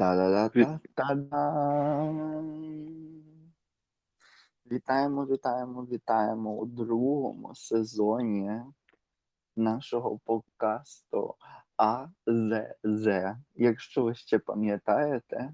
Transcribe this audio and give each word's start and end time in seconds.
Та-да-да-та-та-дам! 0.00 1.36
Вітаємо, 4.72 5.26
вітаємо, 5.26 5.86
вітаємо 5.92 6.54
у 6.54 6.66
другому 6.66 7.54
сезоні 7.54 8.50
нашого 9.56 10.18
подкасту 10.18 11.34
АЗЗ. 11.76 13.08
Якщо 13.54 14.02
ви 14.02 14.14
ще 14.14 14.38
пам'ятаєте, 14.38 15.52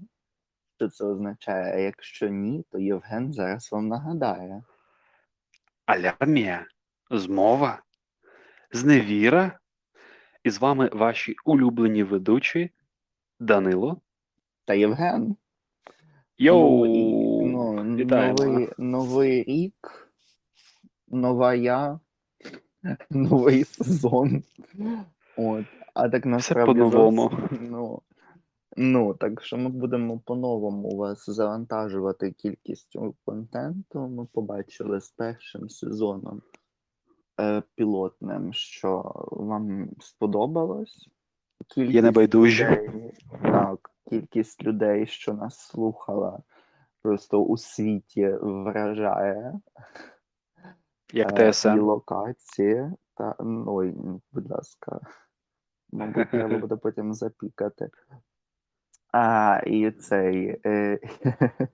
що 0.75 0.89
це 0.89 1.05
означає, 1.05 1.75
а 1.75 1.77
якщо 1.77 2.27
ні, 2.27 2.65
то 2.71 2.79
Євген 2.79 3.33
зараз 3.33 3.71
вам 3.71 3.87
нагадає. 3.87 4.63
Алярмія, 5.85 6.65
змова, 7.11 7.83
зневіра. 8.71 9.59
І 10.43 10.49
з 10.49 10.59
вами 10.59 10.89
ваші 10.93 11.35
улюблені 11.45 12.03
ведучі 12.03 12.71
Данило. 13.39 14.01
Та 14.67 14.73
Євген. 14.73 15.35
Йоу! 16.37 16.85
Ну, 17.47 17.83
ну, 17.83 18.05
новий, 18.05 18.69
новий 18.77 19.43
рік, 19.43 20.09
нова 21.07 21.53
я, 21.53 21.99
новий 23.09 23.63
сезон. 23.63 24.43
От. 25.37 25.65
А 25.93 26.09
так 26.09 26.25
насправді 26.25 26.79
по-новому. 26.79 27.21
зовсім, 27.21 27.67
Ну, 27.71 28.01
ну, 28.77 29.13
так 29.13 29.43
що 29.43 29.57
ми 29.57 29.69
будемо 29.69 30.19
по-новому 30.19 30.97
вас 30.97 31.29
завантажувати 31.29 32.31
кількістю 32.31 33.15
контенту. 33.25 34.07
Ми 34.07 34.27
побачили 34.33 35.01
з 35.01 35.09
першим 35.09 35.69
сезоном 35.69 36.41
е, 37.39 37.63
пілотним, 37.75 38.53
що 38.53 39.11
вам 39.31 39.89
сподобалось. 39.99 41.09
Кількість 41.67 42.03
небайдужі. 42.03 42.63
людей, 42.63 43.13
так, 43.41 43.91
кількість 44.09 44.63
людей, 44.63 45.07
що 45.07 45.33
нас 45.33 45.59
слухала, 45.59 46.39
просто 47.01 47.43
у 47.43 47.57
світі 47.57 48.29
вражає. 48.41 49.59
Як 51.13 51.39
Е, 51.39 51.51
ТСН. 51.51 51.69
І 51.69 51.79
локації. 51.79 52.91
Та, 53.15 53.35
ну, 53.39 53.63
ой, 53.67 53.93
будь 54.31 54.51
ласка. 54.51 54.99
Мабуть, 55.91 56.31
треба 56.31 56.57
буде 56.57 56.75
потім 56.75 57.13
запікати. 57.13 57.89
А, 59.11 59.61
і 59.65 59.91
цей. 59.91 60.61
Е, 60.65 60.99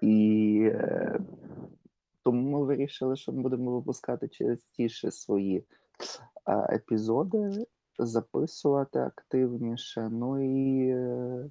і 0.00 0.60
е, 0.74 1.20
тому 2.22 2.58
ми 2.58 2.64
вирішили, 2.64 3.16
що 3.16 3.32
ми 3.32 3.42
будемо 3.42 3.70
випускати 3.70 4.28
частіше 4.28 5.10
свої 5.10 5.58
е, 5.58 5.64
епізоди, 6.74 7.66
записувати 8.06 8.98
активніше. 8.98 10.08
Ну 10.12 10.40
і 10.40 10.88
е, 10.88 11.50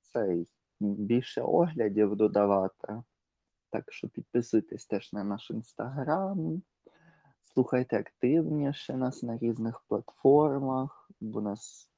цей 0.00 0.46
більше 0.80 1.42
оглядів 1.42 2.16
додавати. 2.16 3.02
Так 3.70 3.92
що 3.92 4.08
підписуйтесь 4.08 4.86
теж 4.86 5.12
на 5.12 5.24
наш 5.24 5.50
інстаграм, 5.50 6.62
слухайте 7.54 7.98
активніше 7.98 8.96
нас 8.96 9.22
на 9.22 9.38
різних 9.38 9.80
платформах, 9.88 11.10
бо 11.20 11.40
нас 11.40 11.90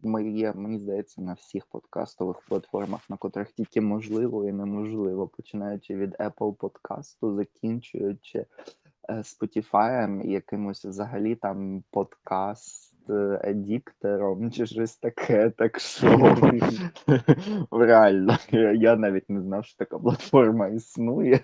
ми 0.00 0.30
є, 0.30 0.52
мені 0.52 0.78
здається, 0.78 1.22
на 1.22 1.32
всіх 1.32 1.66
подкастових 1.66 2.40
платформах, 2.48 3.10
на 3.10 3.16
котрих 3.16 3.52
тільки 3.52 3.80
можливо 3.80 4.48
і 4.48 4.52
неможливо, 4.52 5.28
починаючи 5.28 5.96
від 5.96 6.14
Apple 6.14 6.54
подкасту, 6.54 7.34
закінчуючи 7.36 8.46
е, 9.08 9.14
Spotify, 9.14 10.26
якимось 10.26 10.84
взагалі 10.84 11.34
там 11.34 11.84
подкаст 11.90 12.89
е, 13.10 14.50
чи 14.52 14.66
щось 14.66 14.96
таке. 14.96 15.50
Так 15.50 15.80
що 15.80 16.36
реально, 17.70 18.36
я 18.74 18.96
навіть 18.96 19.30
не 19.30 19.42
знав, 19.42 19.64
що 19.64 19.76
така 19.76 19.98
платформа 19.98 20.68
існує, 20.68 21.40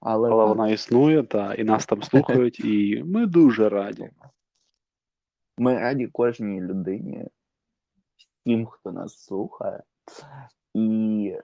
але, 0.00 0.30
Але 0.30 0.44
вона 0.46 0.68
існує, 0.68 1.22
та, 1.22 1.54
і 1.54 1.64
нас 1.64 1.86
там 1.86 2.02
слухають, 2.02 2.60
і 2.60 3.02
ми 3.06 3.26
дуже 3.26 3.68
раді. 3.68 4.10
Ми 5.58 5.78
раді 5.78 6.06
кожній 6.06 6.60
людині, 6.60 7.28
всім, 8.16 8.66
хто 8.66 8.92
нас 8.92 9.24
слухає. 9.24 9.82
І 10.74 11.36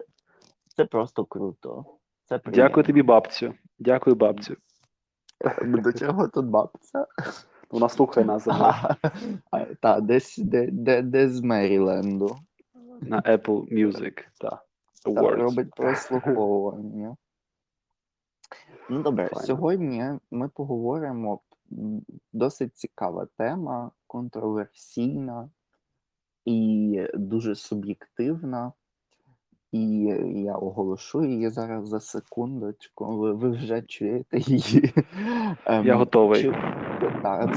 це 0.76 0.84
просто 0.84 1.24
круто. 1.24 1.84
Це 2.24 2.38
приємно. 2.38 2.68
Дякую 2.68 2.84
тобі, 2.84 3.02
бабцю. 3.02 3.54
Дякую, 3.78 4.16
бабцю. 4.16 4.56
До 5.64 5.92
чого 5.92 6.28
тут 6.28 6.46
бабця? 6.46 7.06
Вона 7.70 7.88
слухає 7.88 8.26
нас 8.26 8.44
зараз 8.44 8.96
Так, 9.80 10.02
десь, 10.02 10.38
де, 10.38 10.70
де, 10.70 11.02
де 11.02 11.28
з 11.28 11.40
Меріленду. 11.40 12.36
на 13.00 13.20
Apple 13.20 13.72
Music. 13.72 14.24
Та. 14.40 14.62
Та, 15.04 15.10
Awards. 15.10 15.36
робить 15.36 15.70
прослуховування. 15.76 17.16
Ну 18.90 19.02
добре, 19.02 19.28
Файно. 19.28 19.46
сьогодні 19.46 20.04
ми 20.30 20.48
поговоримо 20.48 21.40
досить 22.32 22.76
цікава 22.76 23.26
тема, 23.38 23.90
контроверсійна 24.06 25.50
і 26.44 27.02
дуже 27.14 27.54
суб'єктивна. 27.54 28.72
І 29.72 30.00
я 30.44 30.54
оголошу 30.54 31.24
її 31.24 31.50
зараз 31.50 31.88
за 31.88 32.00
секундочку. 32.00 33.16
Ви, 33.18 33.32
ви 33.32 33.50
вже 33.50 33.82
чуєте 33.82 34.38
її. 34.38 34.92
Ем, 35.66 35.86
Я 35.86 35.94
готовий. 35.94 36.42
Чи, 36.42 36.50
так, 37.22 37.50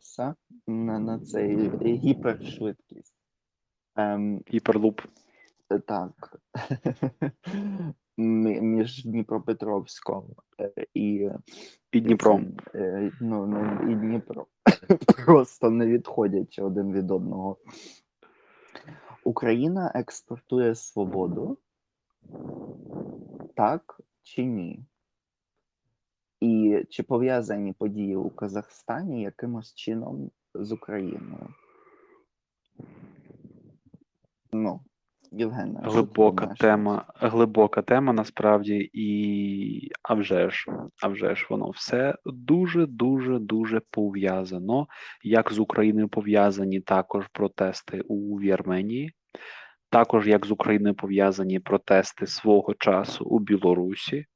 все 0.00 0.34
на, 0.66 0.98
на 0.98 1.18
цей 1.18 1.70
гіпершвидкість. 1.82 3.14
Ем, 3.96 4.40
Гіперлуп. 4.52 5.00
так. 5.86 6.40
Між 8.16 9.04
Дніпропетровськом 9.04 10.24
е, 10.60 10.72
і 10.94 11.28
І 11.92 12.00
Дніпром. 12.00 12.56
е, 12.74 13.12
Ну, 13.20 13.46
ну, 13.46 13.90
і 13.92 13.94
Дніпро. 13.94 14.46
Просто 15.26 15.70
не 15.70 15.86
відходячи 15.86 16.62
один 16.62 16.92
від 16.92 17.10
одного. 17.10 17.56
Україна 19.24 19.92
експортує 19.94 20.74
свободу, 20.74 21.58
так 23.56 24.00
чи 24.22 24.44
ні? 24.44 24.84
І 26.40 26.84
чи 26.90 27.02
пов'язані 27.02 27.72
події 27.72 28.16
у 28.16 28.30
Казахстані 28.30 29.22
якимось 29.22 29.74
чином 29.74 30.30
з 30.54 30.72
Україною? 30.72 31.54
Ну, 34.52 34.80
Ти 35.38 35.50
Глибока 35.82 36.46
тема, 36.46 37.04
глибока 37.14 37.82
тема 37.82 38.12
насправді, 38.12 38.90
і 38.92 39.90
а 40.02 40.14
вже 40.14 40.50
ж, 40.50 40.66
а 41.02 41.08
вже 41.08 41.34
ж 41.34 41.46
воно 41.50 41.70
все 41.70 42.14
дуже, 42.24 42.86
дуже, 42.86 43.38
дуже 43.38 43.80
пов'язано. 43.90 44.86
Як 45.22 45.52
з 45.52 45.58
Україною 45.58 46.08
пов'язані 46.08 46.80
також 46.80 47.26
протести 47.32 48.00
у 48.00 48.40
Вірменії, 48.40 49.12
також 49.90 50.28
як 50.28 50.46
з 50.46 50.50
Україною 50.50 50.94
пов'язані 50.94 51.60
протести 51.60 52.26
свого 52.26 52.74
часу 52.74 53.24
у 53.24 53.38
Білорусі. 53.38 54.26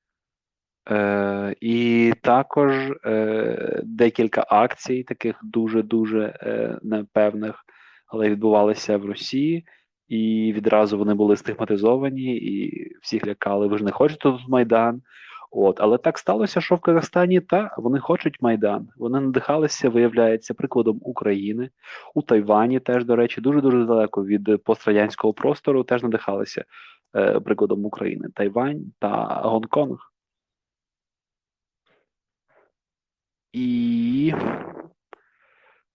Е, 0.91 1.55
і 1.61 2.13
також 2.23 2.73
е, 3.05 3.81
декілька 3.85 4.47
акцій, 4.49 5.03
таких 5.03 5.41
дуже-дуже 5.43 6.23
е, 6.23 6.79
непевних, 6.83 7.65
але 8.07 8.31
відбувалися 8.31 8.97
в 8.97 9.05
Росії, 9.05 9.65
і 10.09 10.53
відразу 10.57 10.99
вони 10.99 11.15
були 11.15 11.37
стигматизовані, 11.37 12.37
і 12.37 12.87
всіх 13.03 13.27
лякали. 13.27 13.67
Ви 13.67 13.79
ж 13.79 13.85
не 13.85 13.91
хочете 13.91 14.21
тут 14.21 14.49
Майдан. 14.49 15.03
От, 15.51 15.81
але 15.81 15.99
так 15.99 16.19
сталося, 16.19 16.61
що 16.61 16.75
в 16.75 16.81
Казахстані 16.81 17.41
та 17.41 17.75
вони 17.79 18.01
хочуть 18.01 18.43
Майдан. 18.43 18.89
Вони 18.97 19.21
надихалися, 19.21 19.89
виявляється, 19.89 20.55
прикладом 20.55 20.99
України. 21.03 21.71
У 22.15 22.23
Тайвані 22.23 22.81
теж, 22.81 23.05
до 23.05 23.17
речі, 23.17 23.41
дуже 23.41 23.61
дуже 23.61 23.85
далеко 23.85 24.25
від 24.25 24.65
пострадянського 24.65 25.35
простору, 25.35 25.85
теж 25.85 26.03
надихалися 26.03 26.65
е, 27.17 27.41
прикладом 27.41 27.85
України. 27.85 28.29
Тайвань 28.35 28.93
та 28.99 29.41
Гонконг. 29.45 30.13
І 33.53 34.35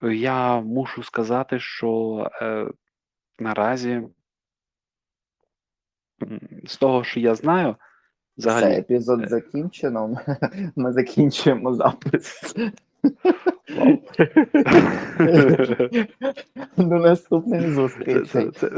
я 0.01 0.61
мушу 0.61 1.03
сказати, 1.03 1.59
що 1.59 2.29
е, 2.41 2.67
наразі 3.43 4.01
з 6.65 6.77
того, 6.77 7.03
що 7.03 7.19
я 7.19 7.35
знаю, 7.35 7.75
Все, 8.37 8.49
взагалі, 8.49 8.75
епізод 8.75 9.23
е. 9.23 9.27
закінчено. 9.27 10.17
Ми 10.75 10.93
закінчуємо 10.93 11.73
запис. 11.73 12.55
До 16.77 16.99
це, 18.25 18.51
це, 18.51 18.69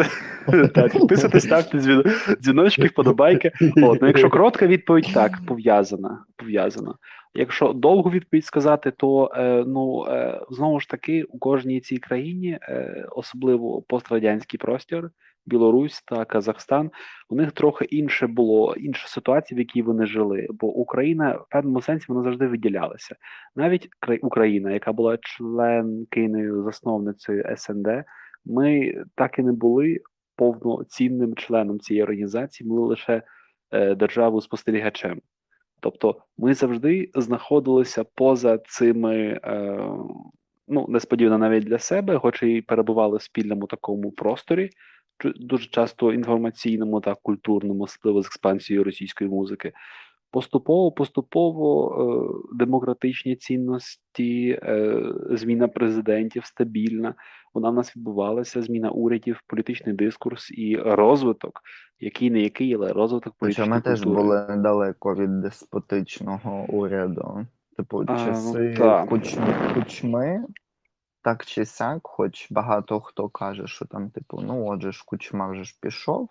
так, 0.68 0.92
підписуйтесь, 0.92 1.44
ставте 1.44 2.04
дзвіночки, 2.42 2.88
вподобайки. 2.88 3.52
От, 3.62 4.02
ну, 4.02 4.08
якщо 4.08 4.30
коротка 4.30 4.68
відповідь, 4.68 5.12
так, 5.14 5.40
пов'язана. 5.48 6.26
пов'язана. 6.36 6.96
Якщо 7.38 7.74
довгу 7.74 8.10
відповідь 8.10 8.46
сказати, 8.46 8.92
то 8.92 9.32
е, 9.36 9.64
ну 9.68 10.06
е, 10.08 10.42
знову 10.50 10.80
ж 10.80 10.90
таки 10.90 11.24
у 11.24 11.40
кожній 11.40 11.82
цій 11.82 11.98
країні, 11.98 12.60
е, 12.62 13.06
особливо 13.12 13.82
пострадянський 13.82 14.58
простір, 14.58 15.12
Білорусь 15.46 16.02
та 16.02 16.26
Казахстан, 16.26 16.92
у 17.30 17.36
них 17.36 17.52
трохи 17.52 17.86
інше 17.86 18.28
було 18.28 18.76
інша 18.76 19.08
ситуація, 19.08 19.56
в 19.56 19.60
якій 19.60 19.82
вони 19.82 20.06
жили. 20.06 20.48
Бо 20.50 20.68
Україна 20.68 21.32
в 21.32 21.46
певному 21.50 21.82
сенсі 21.82 22.06
вона 22.10 22.24
завжди 22.24 22.48
виділялася. 22.48 23.16
Навіть 23.56 23.90
Україна, 24.22 24.72
яка 24.72 24.94
була 24.94 25.18
членкиною 25.22 26.64
засновницею 26.64 27.56
СНД, 27.58 27.88
ми 28.46 28.94
так 29.16 29.40
і 29.40 29.44
не 29.44 29.52
були 29.52 30.00
повноцінним 30.36 31.36
членом 31.36 31.80
цієї 31.80 32.04
організації, 32.04 32.70
ми 32.70 32.80
лише 32.80 33.22
державу 33.72 34.42
спостерігачем. 34.42 35.22
Тобто 35.86 36.16
ми 36.38 36.54
завжди 36.54 37.10
знаходилися 37.16 38.04
поза 38.04 38.58
цими, 38.58 39.40
е, 39.44 39.80
ну 40.68 40.86
несподівано 40.90 41.38
навіть 41.38 41.64
для 41.64 41.80
себе, 41.80 42.18
хоч 42.20 42.44
і 42.44 42.62
перебували 42.62 43.18
в 43.18 43.22
спільному 43.22 43.68
такому 43.68 44.12
просторі, 44.12 44.70
дуже 45.36 45.70
часто 45.70 46.14
інформаційному 46.14 47.02
та 47.02 47.16
культурному, 47.16 47.84
особливо 47.84 48.22
з 48.22 48.26
експансією 48.26 48.84
російської 48.84 49.30
музики. 49.30 49.72
Поступово, 50.32 50.92
поступово 50.92 51.96
е, 52.52 52.58
демократичні 52.58 53.36
цінності, 53.36 54.60
е, 54.64 55.02
зміна 55.32 55.68
президентів 55.68 56.46
стабільна. 56.46 57.16
Вона 57.56 57.70
в 57.70 57.74
нас 57.74 57.96
відбувалася, 57.96 58.62
зміна 58.62 58.90
урядів, 58.90 59.42
політичний 59.48 59.96
дискурс 59.96 60.52
і 60.52 60.78
розвиток, 60.78 61.62
який 62.00 62.32
не 62.32 62.40
який, 62.40 62.76
але 62.76 62.94
розвиток 62.94 63.34
політичної 63.34 63.70
ми 63.70 63.82
теж 63.82 64.04
були 64.04 64.46
недалеко 64.50 65.16
від 65.16 65.42
деспотичного 65.42 66.66
уряду. 66.70 67.48
Типу, 67.78 68.06
часи 68.06 68.78
а, 68.80 69.02
ну, 69.02 69.08
кучми, 69.08 69.56
кучми, 69.74 70.46
так 71.22 71.46
чи 71.46 71.66
сяк, 71.66 72.00
хоч 72.04 72.52
багато 72.52 73.00
хто 73.00 73.30
каже, 73.30 73.68
що 73.68 73.86
там, 73.86 74.10
типу, 74.10 74.42
ну 74.42 74.68
отже 74.68 74.92
ж 74.92 75.04
кучма 75.06 75.52
вже 75.52 75.64
ж 75.64 75.78
пішов. 75.82 76.30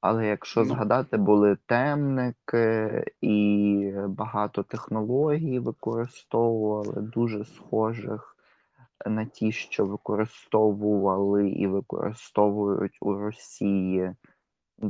Але 0.00 0.26
якщо 0.26 0.60
Ну. 0.60 0.66
згадати, 0.66 1.16
були 1.16 1.56
темники 1.66 3.04
і 3.20 3.92
багато 4.08 4.62
технологій 4.62 5.58
використовували, 5.58 7.02
дуже 7.02 7.44
схожих 7.44 8.34
на 9.06 9.24
ті, 9.24 9.52
що 9.52 9.86
використовували 9.86 11.48
і 11.48 11.66
використовують 11.66 12.98
у 13.00 13.14
Росії. 13.14 14.14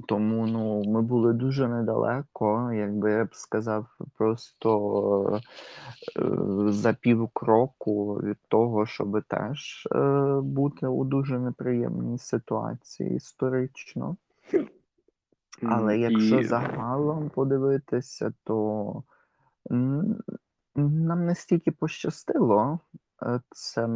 Тому 0.08 0.46
ну, 0.46 0.82
ми 0.86 1.02
були 1.02 1.32
дуже 1.32 1.68
недалеко, 1.68 2.72
якби 2.72 3.12
я 3.12 3.24
б 3.24 3.34
сказав, 3.34 3.86
просто 4.18 5.40
е, 6.16 6.22
за 6.72 6.92
півкроку 6.92 8.14
від 8.14 8.36
того, 8.48 8.86
щоб 8.86 9.22
теж 9.28 9.88
е, 9.92 10.40
бути 10.42 10.86
у 10.86 11.04
дуже 11.04 11.38
неприємній 11.38 12.18
ситуації 12.18 13.16
історично. 13.16 14.16
Але 15.62 15.98
якщо 15.98 16.44
загалом 16.44 17.30
подивитися, 17.30 18.32
то 18.44 19.02
нам 20.74 21.26
настільки 21.26 21.70
пощастило, 21.70 22.78
це 23.50 23.88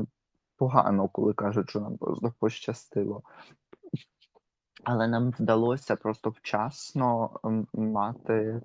погано, 0.57 1.09
коли 1.09 1.33
кажуть, 1.33 1.71
що 1.71 1.81
нам 1.81 1.99
просто 1.99 2.35
пощастило. 2.39 3.23
Але 4.85 5.09
нам 5.09 5.31
вдалося 5.31 5.97
просто 5.97 6.31
вчасно 6.31 7.31
мати 7.73 8.63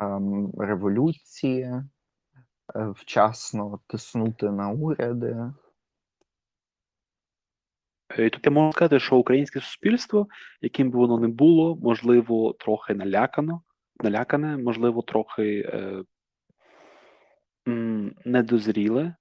ем, 0.00 0.52
революції, 0.58 1.62
е, 1.62 1.84
вчасно 2.74 3.80
тиснути 3.86 4.50
на 4.50 4.70
уряди. 4.70 5.52
Е, 8.18 8.26
І 8.26 8.30
тут 8.30 8.44
я 8.44 8.50
можу 8.50 8.72
сказати, 8.72 9.00
що 9.00 9.16
українське 9.16 9.60
суспільство, 9.60 10.26
яким 10.60 10.90
би 10.90 10.98
воно 10.98 11.18
не 11.18 11.28
було, 11.28 11.76
можливо, 11.76 12.52
трохи 12.52 12.94
налякано, 12.94 13.62
налякане, 14.02 14.56
можливо, 14.56 15.02
трохи 15.02 15.60
е, 15.60 16.04
недозріле, 18.24 19.02
е, 19.02 19.16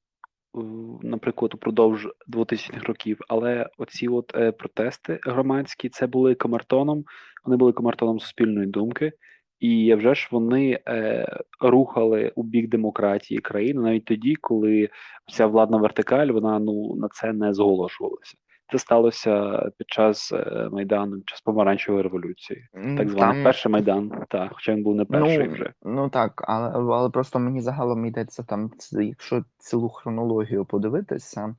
наприклад, 1.04 1.54
упродовж 1.54 2.08
2000-х 2.28 2.88
років. 2.88 3.20
Але 3.28 3.70
оці 3.78 4.08
от 4.08 4.36
е, 4.36 4.52
протести 4.52 5.20
громадські 5.24 5.90
це 5.90 6.08
були 6.08 6.36
камертоном, 6.36 7.04
вони 7.46 7.58
були 7.58 7.74
камертоном 7.74 8.20
суспільної 8.20 8.68
думки. 8.68 9.12
І 9.60 9.96
вже 9.96 10.16
ж 10.16 10.28
вони 10.32 10.80
е, 10.88 11.28
рухали 11.60 12.32
у 12.36 12.44
бік 12.44 12.70
демократії 12.70 13.40
країни 13.40 13.82
навіть 13.82 14.06
тоді, 14.06 14.36
коли 14.36 14.90
вся 15.28 15.48
владна 15.48 15.78
вертикаль 15.78 16.28
вона 16.28 16.60
ну 16.60 16.96
на 16.96 17.08
це 17.08 17.34
не 17.34 17.54
зголошувалася. 17.54 18.38
Це 18.72 18.80
сталося 18.80 19.64
під 19.78 19.90
час 19.90 20.32
е, 20.32 20.70
майдану, 20.72 21.18
під 21.18 21.30
час 21.30 21.42
помаранчевої 21.42 22.04
революції, 22.04 22.68
так 22.74 23.10
званий 23.10 23.36
Там, 23.36 23.44
перший 23.44 23.72
майдан. 23.72 24.26
Так, 24.30 24.52
хоча 24.54 24.74
він 24.76 24.84
був 24.84 24.96
не 24.96 25.06
перший 25.06 25.48
ну, 25.48 25.54
вже. 25.54 25.74
ну 25.84 26.10
так, 26.10 26.44
але, 26.48 26.70
але 26.96 27.10
просто 27.10 27.40
мені 27.40 27.62
загалом 27.62 28.06
йдеться 28.06 28.44
там, 28.44 28.72
якщо 28.92 29.44
цілу 29.58 29.90
хронологію 29.90 30.66
подивитися, 30.66 31.56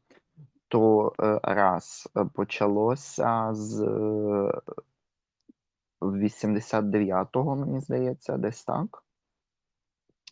то 0.69 1.13
е, 1.21 1.41
раз 1.43 2.09
е, 2.17 2.25
почалося 2.35 3.49
з 3.53 3.83
е, 3.83 4.61
89-го, 6.01 7.57
мені 7.57 7.81
здається, 7.81 8.37
десь 8.37 8.65
так. 8.65 9.05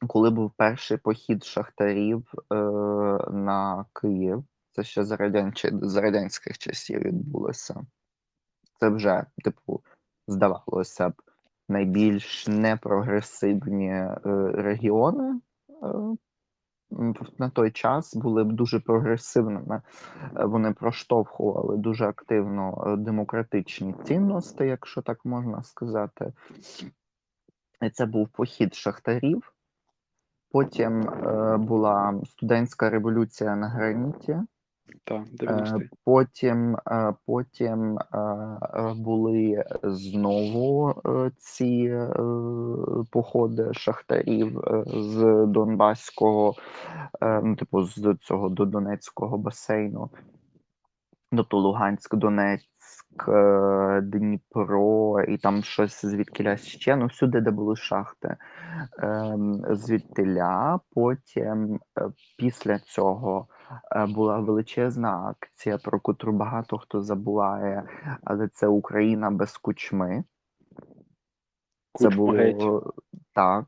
Коли 0.06 0.30
був 0.30 0.52
перший 0.56 0.96
похід 0.96 1.44
шахтарів 1.44 2.32
е, 2.52 2.54
на 3.30 3.84
Київ, 3.92 4.44
це 4.76 4.84
ще 4.84 5.04
за, 5.04 5.16
радянчи, 5.16 5.70
за 5.82 6.00
радянських 6.00 6.58
часів 6.58 7.00
відбулося. 7.00 7.86
Це 8.80 8.88
вже, 8.88 9.24
типу, 9.44 9.82
здавалося 10.28 11.08
б, 11.08 11.12
найбільш 11.68 12.46
непрогресивні 12.48 13.88
е, 13.90 14.18
регіони 14.54 15.40
е, 15.82 15.86
на 17.38 17.50
той 17.50 17.70
час 17.70 18.14
були 18.16 18.44
б 18.44 18.52
дуже 18.52 18.80
прогресивними. 18.80 19.82
Е, 20.36 20.44
Вони 20.44 20.72
проштовхували 20.72 21.76
дуже 21.76 22.04
активно 22.06 22.84
е, 22.86 22.96
демократичні 22.96 23.94
цінності, 24.04 24.64
якщо 24.64 25.02
так 25.02 25.24
можна 25.24 25.62
сказати. 25.62 26.32
І 27.82 27.90
це 27.90 28.06
був 28.06 28.28
похід 28.28 28.74
шахтарів. 28.74 29.52
Потім 30.50 31.00
е, 31.00 31.56
була 31.56 32.20
студентська 32.26 32.90
революція 32.90 33.56
на 33.56 33.68
граніті. 33.68 34.38
Так, 35.04 35.22
Е, 35.42 35.46
90-й. 35.46 35.88
Потім, 36.04 36.76
е, 36.76 37.14
потім 37.26 37.98
е, 37.98 38.94
були 38.96 39.64
знову 39.82 40.94
ці 41.36 42.00
походи 43.10 43.72
шахтарів 43.72 44.60
з 44.86 45.46
Донбаського, 45.46 46.54
ну, 47.22 47.56
типу, 47.56 47.84
з 47.84 48.16
цього 48.20 48.48
до 48.48 48.64
Донецького 48.64 49.38
басейну, 49.38 50.10
тобто 51.36 51.58
Луганськ, 51.58 52.14
Донецьк, 52.14 53.28
Дніпро, 54.02 55.22
і 55.28 55.38
там 55.38 55.62
щось 55.62 56.04
звідкіля 56.04 56.56
ще, 56.56 56.96
ну 56.96 57.06
всюди, 57.06 57.40
де 57.40 57.50
були 57.50 57.76
шахти. 57.76 58.36
Ем, 58.98 59.62
Звідтиля, 59.70 60.80
потім 60.94 61.80
після 62.38 62.78
цього 62.78 63.48
була 64.08 64.38
величезна 64.38 65.26
акція, 65.28 65.78
про 65.78 66.00
котру 66.00 66.32
багато 66.32 66.78
хто 66.78 67.02
забуває, 67.02 67.88
але 68.24 68.48
це 68.48 68.66
Україна 68.66 69.30
без 69.30 69.56
кучми. 69.56 70.24
Це 71.94 72.08
було 72.08 72.92
так. 73.32 73.66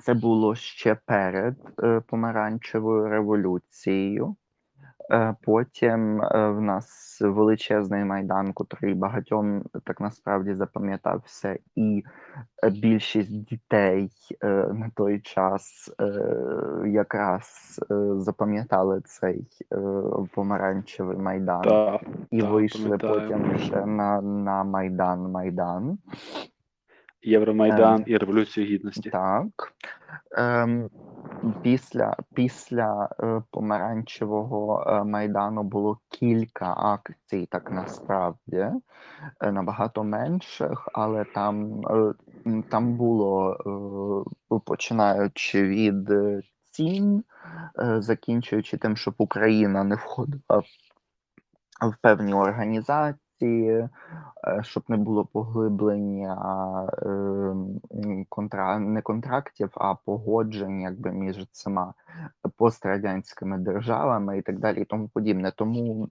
Це 0.00 0.14
було 0.14 0.54
ще 0.54 0.94
перед 0.94 1.56
е, 1.82 2.00
помаранчевою 2.00 3.08
революцією. 3.08 4.36
Е, 5.12 5.34
Потім 5.42 6.22
е, 6.22 6.48
в 6.50 6.60
нас 6.60 7.18
величезний 7.20 8.04
майдан, 8.04 8.52
котрий 8.52 8.94
багатьом 8.94 9.62
так 9.84 10.00
насправді 10.00 10.54
запам'ятався, 10.54 11.58
і 11.76 12.04
е, 12.64 12.70
більшість 12.70 13.44
дітей 13.44 14.10
е, 14.44 14.46
на 14.74 14.90
той 14.96 15.20
час 15.20 15.90
е, 16.00 16.04
якраз 16.88 17.44
е, 17.90 17.94
запам'ятали 18.16 19.00
цей 19.04 19.46
е, 19.72 19.76
помаранчевий 20.34 21.16
майдан 21.16 21.62
Так, 21.62 22.00
і 22.30 22.40
так, 22.40 22.50
вийшли 22.50 22.98
пам'ятаю. 22.98 23.20
потім 23.20 23.58
ще 23.58 23.86
на, 23.86 24.20
на 24.20 24.64
Майдан 24.64 25.30
Майдан. 25.30 25.98
Євромайдан 27.22 27.94
Ем, 27.94 28.04
і 28.06 28.16
Революцію 28.16 28.66
Гідності. 28.66 29.10
Так. 29.10 29.72
Ем, 30.36 30.90
після 31.62 32.16
після 32.34 33.08
е, 33.20 33.42
помаранчевого 33.50 34.84
е, 34.86 35.04
майдану 35.04 35.62
було 35.62 35.98
кілька 36.08 36.74
акцій, 36.74 37.46
так 37.50 37.70
насправді, 37.70 38.66
е, 39.40 39.52
набагато 39.52 40.04
менших, 40.04 40.88
але 40.92 41.24
там, 41.24 41.80
е, 41.86 42.14
там 42.70 42.96
було 42.96 43.56
е, 44.50 44.60
починаючи 44.64 45.62
від 45.62 46.10
е, 46.10 46.42
цін, 46.70 47.24
е, 47.78 48.02
закінчуючи 48.02 48.76
тим, 48.76 48.96
щоб 48.96 49.14
Україна 49.18 49.84
не 49.84 49.94
входила 49.94 50.62
в 51.80 51.96
певні 52.02 52.34
організації. 52.34 53.29
Можливості, 53.40 53.88
е, 54.46 54.62
щоб 54.62 54.82
не 54.88 54.96
було 54.96 55.24
поглиблення 55.24 56.34
е, 57.02 58.24
контра... 58.28 58.78
не 58.78 59.02
контрактів, 59.02 59.70
а 59.74 59.94
погоджень 59.94 60.80
якби 60.80 61.12
між 61.12 61.46
цими 61.52 61.92
пострадянськими 62.56 63.58
державами 63.58 64.38
і 64.38 64.42
так 64.42 64.58
далі, 64.58 64.80
і 64.80 64.84
тому 64.84 65.08
подібне. 65.08 65.52
Тому 65.56 66.08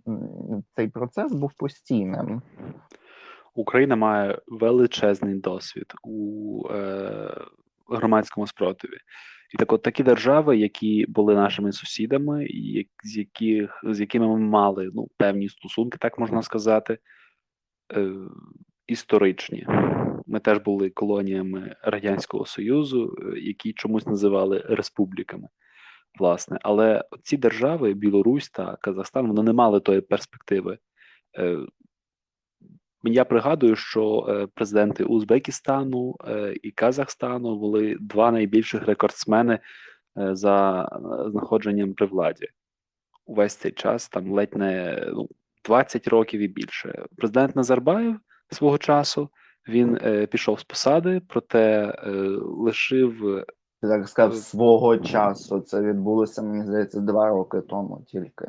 цей 0.76 0.88
процес 0.88 1.34
був 1.34 1.54
постійним. 1.54 2.42
Україна 3.56 3.96
має 3.96 4.40
величезний 4.48 5.36
досвід 5.36 5.94
у 6.04 6.64
е, 6.72 7.46
громадському 7.90 8.48
спротиві. 8.48 8.98
І 9.54 9.58
так, 9.58 9.74
от 9.74 9.82
такі 9.82 10.04
держави, 10.04 10.58
які 10.58 11.06
були 11.10 11.36
нашими 11.36 11.72
сусідами, 11.72 12.46
і 12.46 12.88
з 13.04 13.18
яких 13.18 13.82
з 13.84 14.00
якими 14.00 14.28
ми 14.28 14.38
мали 14.38 14.92
ну, 14.94 15.08
певні 15.18 15.50
стосунки, 15.50 15.98
так 16.02 16.20
можна 16.20 16.42
сказати, 16.42 16.98
е, 17.94 18.14
історичні. 18.88 19.68
Ми 20.30 20.40
теж 20.40 20.58
були 20.58 20.90
колоніями 20.90 21.76
Радянського 21.82 22.46
Союзу, 22.46 23.18
е, 23.20 23.40
які 23.40 23.74
чомусь 23.74 24.06
називали 24.06 24.66
республіками. 24.70 25.48
Власне, 26.20 26.60
але 26.62 27.04
ці 27.22 27.38
держави, 27.38 27.94
Білорусь 27.94 28.50
та 28.50 28.76
Казахстан, 28.82 29.28
вони 29.28 29.44
не 29.44 29.54
мали 29.54 29.80
тої 29.80 30.02
перспективи. 30.02 30.78
Е, 31.38 31.58
я 33.04 33.26
пригадую, 33.26 33.76
що 33.76 34.26
е, 34.30 34.48
президенти 34.48 35.04
Узбекистану 35.04 36.16
і 36.64 36.72
Казахстану 36.72 37.60
були 37.60 37.98
два 38.00 38.32
найбільших 38.32 38.86
рекордсмени 38.86 39.60
за 40.16 40.90
знаходженням 41.28 41.94
при 41.94 42.06
владі. 42.06 42.48
Увесь 43.26 43.56
цей 43.56 43.72
час, 43.72 44.10
там 44.10 44.32
ледь 44.32 44.56
не 44.56 45.04
ну, 45.14 45.30
20 45.66 46.08
років 46.08 46.42
і 46.42 46.48
більше. 46.48 47.06
Президент 47.18 47.56
Назарбаєв 47.56 48.16
свого 48.52 48.78
часу 48.78 49.30
він 49.68 50.00
е, 50.04 50.26
пішов 50.28 50.60
з 50.60 50.64
посади, 50.64 51.22
проте 51.28 51.94
е, 51.98 52.12
лишив 52.42 53.44
Ти 53.82 53.88
так 53.88 54.08
сказав, 54.08 54.32
Е, 54.32 54.36
свого 54.36 54.98
часу. 54.98 55.60
Це 55.60 55.82
відбулося, 55.82 56.42
мені 56.42 56.66
здається, 56.66 57.00
два 57.00 57.30
роки 57.30 57.62
тому 57.62 58.04
тільки. 58.08 58.46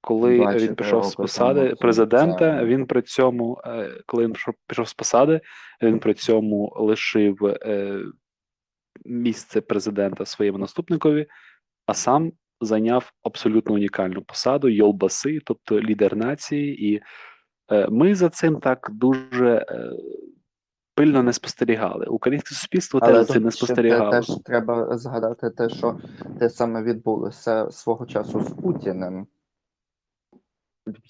коли 0.00 0.38
він 0.56 0.74
пішов 0.74 1.04
з 1.04 1.14
посади 1.14 1.64
тому, 1.64 1.76
президента, 1.76 2.58
це- 2.58 2.64
він 2.64 2.86
при 2.86 3.02
цьому, 3.02 3.60
е, 3.64 4.02
коли 4.06 4.24
він 4.24 4.32
пішов, 4.32 4.54
пішов 4.66 4.88
з 4.88 4.94
посади, 4.94 5.40
він 5.82 5.98
при 5.98 6.14
цьому 6.14 6.72
лишив 6.76 7.44
е, 7.44 8.00
місце 9.04 9.60
президента 9.60 10.24
своєму 10.26 10.58
наступникові, 10.58 11.26
а 11.86 11.94
сам 11.94 12.32
зайняв 12.60 13.12
абсолютно 13.22 13.74
унікальну 13.74 14.22
посаду 14.22 14.68
Йолбаси, 14.68 15.40
тобто 15.44 15.80
лідер 15.80 16.16
нації, 16.16 16.92
і 16.92 17.02
е, 17.72 17.88
ми 17.90 18.14
за 18.14 18.28
цим 18.28 18.56
так 18.56 18.88
дуже 18.92 19.66
е, 19.70 19.90
пильно 20.94 21.22
не 21.22 21.32
спостерігали. 21.32 22.06
Українське 22.06 22.54
суспільство 22.54 23.00
теж 23.00 23.16
за 23.16 23.24
цим 23.32 23.42
не 23.42 23.50
спостерігало. 23.50 24.10
теж 24.10 24.30
треба 24.44 24.98
згадати 24.98 25.50
те, 25.50 25.68
що 25.68 25.98
те 26.38 26.50
саме 26.50 26.82
відбулося 26.82 27.70
свого 27.70 28.06
часу 28.06 28.40
з 28.40 28.50
Путіним. 28.50 29.26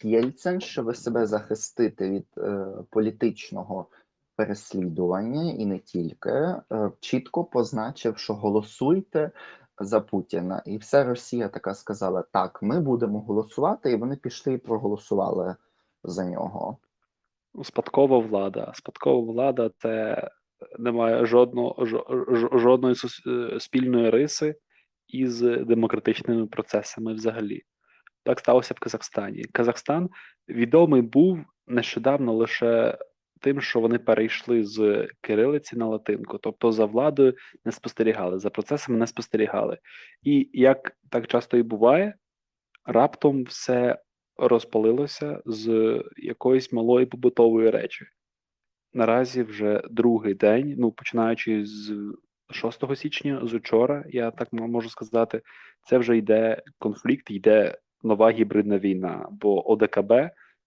Єльцин, 0.02 0.60
щоб 0.60 0.96
себе 0.96 1.26
захистити 1.26 2.10
від 2.10 2.26
е, 2.38 2.66
політичного 2.90 3.86
переслідування 4.36 5.52
і 5.52 5.66
не 5.66 5.78
тільки, 5.78 6.30
е, 6.30 6.62
чітко 7.00 7.44
позначив, 7.44 8.18
що 8.18 8.34
голосуйте 8.34 9.30
за 9.80 10.00
Путіна. 10.00 10.62
І 10.66 10.78
вся 10.78 11.04
Росія 11.04 11.49
така 11.49 11.75
сказала: 11.75 12.23
так, 12.23 12.62
ми 12.62 12.80
будемо 12.80 13.21
голосувати, 13.21 13.92
і 13.92 13.97
вони 13.97 14.16
пішли 14.16 14.52
і 14.52 14.59
проголосували 14.59 15.56
за 16.04 16.25
нього. 16.25 16.78
Спадкова 17.62 18.18
влада. 18.18 18.73
Спадкова 18.75 19.33
влада 19.33 19.71
це 19.78 20.23
не 20.78 20.92
має 20.92 21.26
жодного 21.26 21.75
жо- 21.78 22.25
жо- 22.28 22.59
жодної 22.59 22.95
е, 23.26 23.61
спільної 23.61 24.11
риси 24.11 24.56
із 25.09 25.40
демократичними 25.40 26.47
процесами 26.47 27.14
взагалі. 27.14 27.62
Так 28.25 28.40
сталося 28.40 28.75
в 28.75 28.78
Казахстані. 28.78 29.45
Казахстан 29.45 30.11
відомий 30.49 31.02
був 31.02 31.38
нещодавно 31.66 32.35
лише 32.35 32.99
тим, 33.40 33.61
що 33.61 33.81
вони 33.81 33.99
перейшли 33.99 34.64
з 34.64 35.09
кирилиці 35.21 35.76
на 35.76 35.87
латинку, 35.87 36.38
тобто 36.38 36.73
за 36.73 36.85
владою 36.85 37.35
не 37.64 37.73
спостерігали, 37.73 38.38
за 38.38 38.50
процесами 38.50 38.99
не 38.99 39.07
спостерігали. 39.07 39.78
І 40.23 40.50
як 40.52 40.97
так 41.11 41.26
часто 41.26 41.57
і 41.57 41.62
буває, 41.62 42.14
раптом 42.85 43.45
все 43.45 43.99
розпалилося 44.37 45.43
з 45.47 46.02
якоїсь 46.16 46.73
малої 46.73 47.07
побутової 47.07 47.71
речі. 47.71 48.07
Наразі 48.93 49.43
вже 49.43 49.83
другий 49.90 50.35
день, 50.35 50.75
ну 50.78 50.93
починаючи 50.93 51.64
з 51.64 52.12
6 52.50 52.97
січня, 52.97 53.40
з 53.43 53.55
учора, 53.55 54.05
я 54.09 54.31
так 54.31 54.52
можу 54.52 54.88
сказати, 54.88 55.43
це 55.83 55.99
вже 55.99 56.16
йде 56.16 56.62
конфлікт, 56.78 57.31
йде 57.31 57.78
нова 58.02 58.31
гібридна 58.31 58.78
війна, 58.78 59.28
бо 59.31 59.71
ОДКБ 59.71 60.12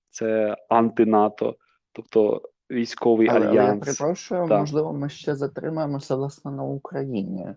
це 0.09 0.57
анти-НАТО, 0.69 1.55
тобто 1.91 2.41
військовий 2.71 3.27
Але, 3.27 3.45
але 3.47 3.55
я 3.55 3.63
альянс. 3.63 3.85
перепрошую, 3.85 4.47
Так. 4.47 4.59
можливо, 4.59 4.93
ми 4.93 5.09
ще 5.09 5.35
затримаємося 5.35 6.15
власне 6.15 6.51
на 6.51 6.63
Україні. 6.63 7.47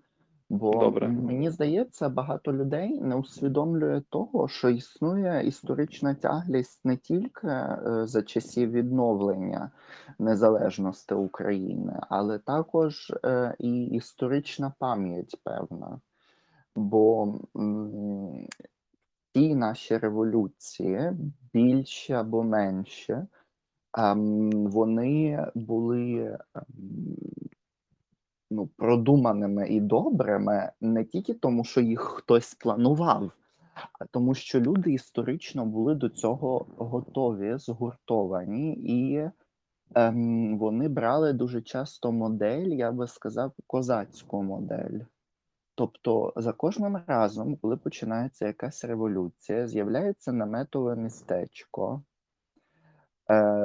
Бо 0.50 0.72
Добре. 0.72 1.08
мені 1.08 1.50
здається, 1.50 2.08
багато 2.08 2.52
людей 2.52 3.00
не 3.00 3.16
усвідомлює 3.16 4.02
того, 4.08 4.48
що 4.48 4.68
існує 4.68 5.46
історична 5.46 6.14
тяглість 6.14 6.84
не 6.84 6.96
тільки 6.96 7.46
е, 7.46 7.78
за 8.04 8.22
часів 8.22 8.70
відновлення 8.70 9.70
незалежності 10.18 11.14
України, 11.14 12.00
але 12.08 12.38
також 12.38 13.12
е, 13.24 13.54
і 13.58 13.84
історична 13.84 14.72
пам'ять 14.78 15.36
певна. 15.44 16.00
Бо 16.76 17.34
ті 19.34 19.54
наші 19.54 19.96
революції, 19.98 21.12
більші 21.54 22.12
або 22.12 22.42
менші, 22.42 23.12
ем, 23.12 23.26
вони 23.94 25.46
були 25.54 26.38
ем, 26.54 26.64
ну, 28.50 28.66
продуманими 28.76 29.68
і 29.68 29.80
добрими 29.80 30.72
не 30.80 31.04
тільки 31.04 31.34
тому, 31.34 31.64
що 31.64 31.80
їх 31.80 32.00
хтось 32.00 32.54
планував, 32.54 33.30
а 34.00 34.04
тому, 34.04 34.34
що 34.34 34.60
люди 34.60 34.92
історично 34.92 35.66
були 35.66 35.94
до 35.94 36.08
цього 36.08 36.66
готові, 36.76 37.54
згуртовані, 37.58 38.74
і 38.74 39.30
ем, 39.94 40.58
вони 40.58 40.88
брали 40.88 41.32
дуже 41.32 41.62
часто 41.62 42.12
модель, 42.12 42.68
я 42.68 42.92
би 42.92 43.06
сказав, 43.06 43.52
козацьку 43.66 44.42
модель. 44.42 45.00
Тобто 45.74 46.32
за 46.36 46.52
кожним 46.52 46.98
разом, 47.06 47.56
коли 47.56 47.76
починається 47.76 48.46
якась 48.46 48.84
революція, 48.84 49.68
з'являється 49.68 50.32
наметове 50.32 50.96
містечко, 50.96 52.02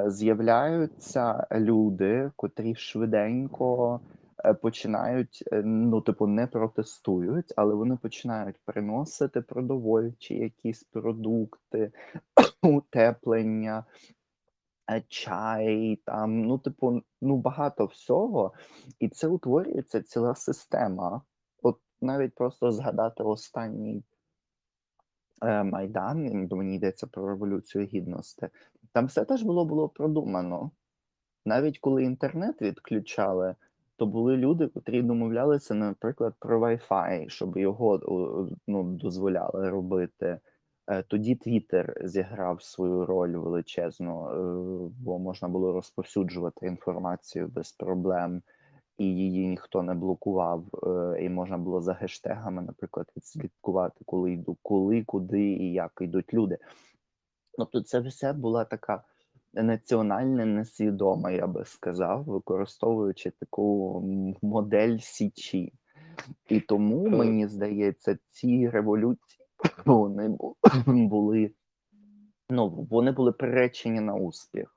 з'являються 0.06 1.46
люди, 1.52 2.30
котрі 2.36 2.74
швиденько 2.74 4.00
е, 4.44 4.54
починають, 4.54 5.44
е, 5.52 5.62
ну, 5.64 6.00
типу, 6.00 6.26
не 6.26 6.46
протестують, 6.46 7.52
але 7.56 7.74
вони 7.74 7.96
починають 7.96 8.56
приносити 8.64 9.40
продовольчі 9.40 10.34
якісь 10.34 10.84
продукти, 10.84 11.92
утеплення, 12.62 13.84
е, 14.90 15.02
чай, 15.08 16.00
там, 16.04 16.42
ну, 16.42 16.58
типу, 16.58 17.02
ну, 17.20 17.36
багато 17.36 17.86
всього. 17.86 18.52
І 18.98 19.08
це 19.08 19.28
утворюється 19.28 20.02
ціла 20.02 20.34
система. 20.34 21.22
От 21.62 21.78
навіть 22.00 22.34
просто 22.34 22.72
згадати 22.72 23.22
останній 23.22 24.04
е, 25.42 25.62
Майдан, 25.62 26.48
мені 26.50 26.76
йдеться 26.76 27.06
про 27.06 27.28
Революцію 27.28 27.84
Гідності, 27.84 28.48
там 28.92 29.06
все 29.06 29.24
теж 29.24 29.42
було, 29.42 29.64
було 29.64 29.88
продумано. 29.88 30.70
Навіть 31.44 31.78
коли 31.78 32.04
інтернет 32.04 32.62
відключали, 32.62 33.54
то 33.96 34.06
були 34.06 34.36
люди, 34.36 34.66
котрі 34.66 35.02
домовлялися, 35.02 35.74
наприклад, 35.74 36.34
про 36.38 36.60
Wi-Fi, 36.60 37.28
щоб 37.28 37.56
його 37.56 38.00
ну, 38.66 38.82
дозволяли 38.84 39.70
робити. 39.70 40.38
Е, 40.86 41.02
Тоді 41.02 41.34
Твіттер 41.34 42.00
зіграв 42.04 42.62
свою 42.62 43.06
роль 43.06 43.36
величезну, 43.36 44.28
е, 44.28 44.90
бо 45.00 45.18
можна 45.18 45.48
було 45.48 45.72
розповсюджувати 45.72 46.66
інформацію 46.66 47.48
без 47.48 47.72
проблем, 47.72 48.42
і 48.98 49.04
її 49.04 49.46
ніхто 49.46 49.82
не 49.82 49.94
блокував. 49.94 50.64
е, 50.86 51.24
І 51.24 51.28
можна 51.28 51.58
було 51.58 51.80
за 51.80 51.92
гештегами, 51.92 52.62
наприклад, 52.62 53.12
відслідкувати, 53.16 54.04
коли 54.06 54.32
йду, 54.32 54.56
коли, 54.62 55.04
куди 55.04 55.42
і 55.42 55.72
як 55.72 55.92
йдуть 56.00 56.34
люди. 56.34 56.58
Тобто, 57.58 57.80
це 57.80 58.00
все 58.00 58.32
була 58.32 58.64
така 58.64 59.02
національна 59.52 60.44
несвідома, 60.44 61.30
я 61.30 61.46
би 61.46 61.64
сказав, 61.64 62.24
використовуючи 62.24 63.30
таку 63.30 64.00
модель 64.42 64.98
січі. 64.98 65.72
І 66.48 66.60
тому, 66.60 67.06
Е. 67.06 67.10
мені 67.10 67.48
здається, 67.48 68.18
ці 68.30 68.68
революції 68.68 69.46
вони 69.86 70.36
були 70.86 71.50
Ну, 72.50 72.68
вони 72.90 73.12
були 73.12 73.32
приречені 73.32 74.00
на 74.00 74.14
успіх. 74.14 74.76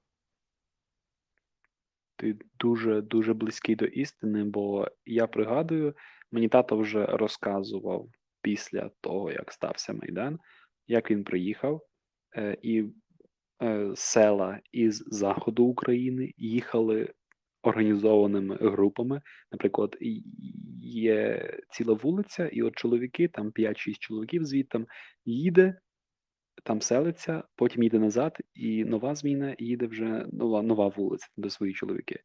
Ти 2.16 2.38
дуже 2.60 3.02
дуже 3.02 3.34
близький 3.34 3.76
до 3.76 3.86
істини, 3.86 4.44
бо 4.44 4.88
я 5.06 5.28
пригадую, 5.28 5.96
мені 6.32 6.50
тато 6.50 6.78
вже 6.78 7.06
розказував 7.06 8.08
після 8.42 8.90
того, 9.02 9.32
як 9.32 9.52
стався 9.52 9.94
Майдан, 9.94 10.40
як 10.88 11.12
він 11.12 11.24
приїхав, 11.24 11.82
і 12.62 12.84
е, 13.64 13.92
села 13.96 14.60
із 14.72 15.04
заходу 15.08 15.66
України 15.66 16.34
їхали 16.38 17.14
організованими 17.64 18.56
групами. 18.56 19.22
Наприклад, 19.52 19.98
є 20.82 21.50
ціла 21.70 21.94
вулиця, 21.94 22.48
і 22.48 22.62
от 22.62 22.76
чоловіки, 22.76 23.28
там 23.28 23.52
5-6 23.52 23.96
чоловіків 24.00 24.46
звідти 24.46 24.86
їде, 25.26 25.80
там 26.64 26.82
селиться, 26.82 27.44
потім 27.56 27.84
їде 27.84 28.00
назад, 28.00 28.38
і 28.54 28.86
нова 28.86 29.16
зміна 29.16 29.56
їде 29.60 29.88
вже 29.88 30.26
нова, 30.32 30.62
нова 30.62 30.88
вулиця, 30.88 31.28
де 31.38 31.50
свої 31.50 31.74
чоловіки. 31.74 32.20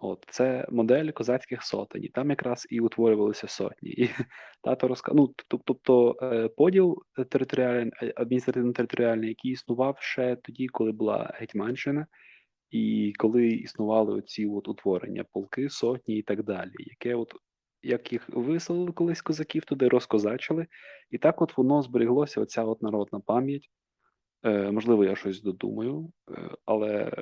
От 0.00 0.24
це 0.28 0.66
модель 0.70 1.10
козацьких 1.10 1.62
сотень. 1.62 2.04
і 2.04 2.08
Там 2.08 2.30
якраз 2.30 2.66
і 2.70 2.80
утворювалися 2.80 3.48
сотні. 3.48 3.90
І 3.90 4.10
тато 4.62 4.88
розказав, 4.88 5.16
ну, 5.16 5.34
тобто 5.64 6.16
е, 6.22 6.48
поділ 6.48 7.02
територіальний, 7.30 7.92
адміністративно-територіальний, 8.16 9.28
який 9.28 9.50
існував 9.50 9.96
ще 9.98 10.36
тоді, 10.36 10.68
коли 10.68 10.92
була 10.92 11.32
Гетьманщина, 11.34 12.06
і 12.70 13.12
коли 13.18 13.46
існували 13.46 14.14
оці 14.14 14.46
от 14.46 14.68
утворення, 14.68 15.24
полки, 15.32 15.68
сотні 15.70 16.18
і 16.18 16.22
так 16.22 16.44
далі, 16.44 16.72
яке 16.78 17.14
от 17.14 17.34
як 17.82 18.12
їх 18.12 18.28
виселили 18.28 18.92
колись 18.92 19.22
козаків 19.22 19.64
туди, 19.64 19.88
розкозачили, 19.88 20.66
і 21.10 21.18
так 21.18 21.42
от 21.42 21.58
воно 21.58 21.82
зберіглося, 21.82 22.40
оця 22.40 22.64
от 22.64 22.82
народна 22.82 23.20
пам'ять. 23.20 23.70
Е, 24.44 24.70
можливо, 24.70 25.04
я 25.04 25.16
щось 25.16 25.42
додумаю, 25.42 26.12
е, 26.30 26.50
але 26.64 27.12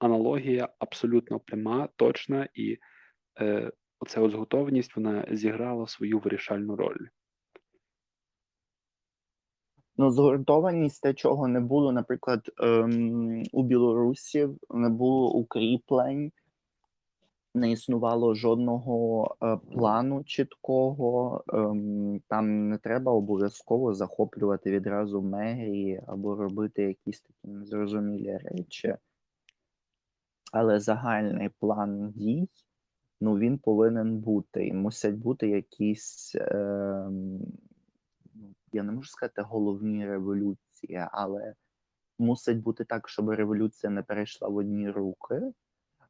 аналогія 0.00 0.68
абсолютно 0.78 1.40
пряма, 1.40 1.88
точна, 1.96 2.48
і 2.54 2.78
е, 3.40 3.72
оця 4.00 4.20
от 4.20 4.34
готовність 4.34 4.96
вона 4.96 5.26
зіграла 5.30 5.86
свою 5.86 6.18
вирішальну 6.18 6.76
роль. 6.76 7.06
Ну, 9.96 10.10
згуртованість 10.10 11.02
те, 11.02 11.14
чого 11.14 11.48
не 11.48 11.60
було, 11.60 11.92
наприклад, 11.92 12.50
ем, 12.62 13.42
у 13.52 13.62
білорусів 13.62 14.58
не 14.70 14.88
було 14.88 15.32
укріплень, 15.32 16.32
не 17.58 17.70
існувало 17.70 18.34
жодного 18.34 19.36
е, 19.42 19.56
плану 19.72 20.24
чіткого. 20.24 21.44
Ем, 21.52 22.20
там 22.28 22.68
не 22.68 22.78
треба 22.78 23.12
обов'язково 23.12 23.94
захоплювати 23.94 24.70
відразу 24.70 25.22
мерії 25.22 26.02
або 26.06 26.34
робити 26.34 26.82
якісь 26.82 27.20
такі 27.20 27.48
незрозумілі 27.48 28.36
речі. 28.36 28.96
Але 30.52 30.80
загальний 30.80 31.48
план 31.60 32.10
дій, 32.10 32.48
ну 33.20 33.38
він 33.38 33.58
повинен 33.58 34.18
бути. 34.18 34.66
І 34.66 34.72
мусять 34.72 35.14
бути 35.14 35.48
якісь, 35.48 36.36
ну, 38.34 38.54
я 38.72 38.82
не 38.82 38.92
можу 38.92 39.10
сказати 39.10 39.42
головні 39.42 40.06
революції, 40.06 41.06
але 41.12 41.54
мусить 42.18 42.62
бути 42.62 42.84
так, 42.84 43.08
щоб 43.08 43.30
революція 43.30 43.90
не 43.90 44.02
перейшла 44.02 44.48
в 44.48 44.56
одні 44.56 44.90
руки. 44.90 45.52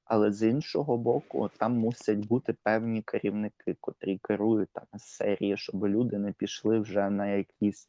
Але 0.09 0.33
з 0.33 0.49
іншого 0.49 0.97
боку, 0.97 1.50
там 1.59 1.73
мусять 1.79 2.27
бути 2.27 2.55
певні 2.62 3.03
керівники, 3.03 3.77
котрі 3.81 4.19
керують 4.23 4.69
там 4.73 4.85
серії, 4.97 5.57
щоб 5.57 5.87
люди 5.87 6.19
не 6.19 6.33
пішли 6.33 6.81
вже 6.81 7.11
на 7.11 7.27
якісь 7.27 7.88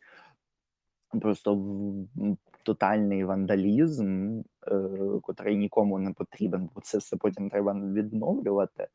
просто 1.21 1.65
тотальний 2.63 3.23
вандалізм, 3.23 4.39
е, 4.67 4.81
котрий 5.21 5.57
нікому 5.57 5.99
не 5.99 6.13
потрібен, 6.13 6.69
бо 6.75 6.81
це 6.81 6.97
все 6.97 7.17
потім 7.17 7.49
треба 7.49 7.73
відновлювати. 7.73 8.87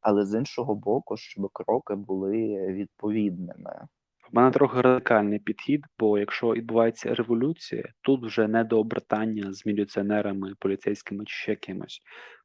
Але 0.00 0.26
з 0.26 0.38
іншого 0.38 0.74
боку, 0.74 1.16
щоб 1.16 1.48
кроки 1.52 1.94
були 1.94 2.66
відповідними. 2.66 3.86
В 4.32 4.36
мене 4.36 4.50
трохи 4.50 4.80
радикальний 4.80 5.38
підхід, 5.38 5.84
бо 5.98 6.18
якщо 6.18 6.52
відбувається 6.52 7.14
революція, 7.14 7.84
тут 8.00 8.24
вже 8.24 8.48
не 8.48 8.64
до 8.64 8.80
обертання 8.80 9.52
з 9.52 9.66
міліціонерами, 9.66 10.54
поліцейськими 10.58 11.24
чи 11.24 11.34
ще 11.34 11.56
кимось, 11.56 12.00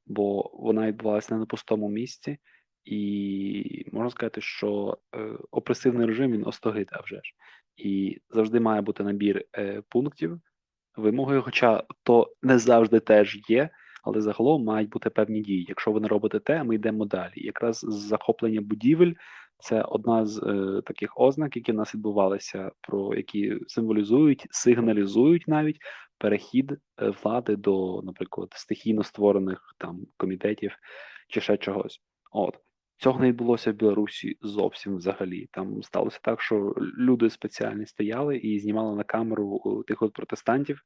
бо 0.09 0.51
вона 0.53 0.87
відбувалася 0.87 1.33
не 1.33 1.39
на 1.39 1.45
пустому 1.45 1.89
місці, 1.89 2.37
і 2.85 3.85
можна 3.91 4.09
сказати, 4.09 4.41
що 4.41 4.97
е, 5.15 5.29
опресивний 5.51 6.07
режим 6.07 6.31
він 6.31 6.47
остогид, 6.47 6.89
а 6.91 7.01
вже 7.01 7.15
ж. 7.15 7.33
І 7.77 8.21
завжди 8.29 8.59
має 8.59 8.81
бути 8.81 9.03
набір 9.03 9.45
е, 9.57 9.81
пунктів, 9.89 10.39
вимоги, 10.95 11.41
хоча 11.41 11.83
то 12.03 12.33
не 12.41 12.59
завжди 12.59 12.99
теж 12.99 13.39
є, 13.49 13.69
але 14.03 14.21
загалом 14.21 14.63
мають 14.63 14.89
бути 14.89 15.09
певні 15.09 15.41
дії. 15.41 15.65
Якщо 15.69 15.91
ви 15.91 15.99
не 15.99 16.07
робите 16.07 16.39
те, 16.39 16.63
ми 16.63 16.75
йдемо 16.75 17.05
далі. 17.05 17.33
Якраз 17.35 17.85
захоплення 17.87 18.61
будівель 18.61 19.13
це 19.59 19.81
одна 19.81 20.25
з 20.25 20.37
е, 20.43 20.81
таких 20.85 21.19
ознак, 21.19 21.55
які 21.55 21.71
в 21.71 21.75
нас 21.75 21.95
відбувалися, 21.95 22.71
про 22.81 23.15
які 23.15 23.59
символізують, 23.67 24.47
сигналізують 24.51 25.47
навіть 25.47 25.77
перехід 26.19 26.71
е, 26.71 26.77
влади 27.23 27.55
до, 27.55 28.01
наприклад, 28.01 28.49
стихійно 28.55 29.03
створених 29.03 29.75
там 29.77 29.99
комітетів 30.17 30.75
чи 31.29 31.41
ще 31.41 31.57
чогось. 31.57 32.01
От 32.31 32.57
цього 32.97 33.19
не 33.19 33.27
відбулося 33.27 33.71
в 33.71 33.75
Білорусі 33.75 34.37
зовсім 34.41 34.95
взагалі. 34.95 35.49
Там 35.51 35.83
сталося 35.83 36.19
так, 36.23 36.41
що 36.41 36.75
люди 36.97 37.29
спеціальні 37.29 37.85
стояли 37.85 38.37
і 38.37 38.59
знімали 38.59 38.95
на 38.95 39.03
камеру 39.03 39.61
е, 39.65 39.87
тих 39.87 40.01
от 40.01 40.13
протестантів. 40.13 40.81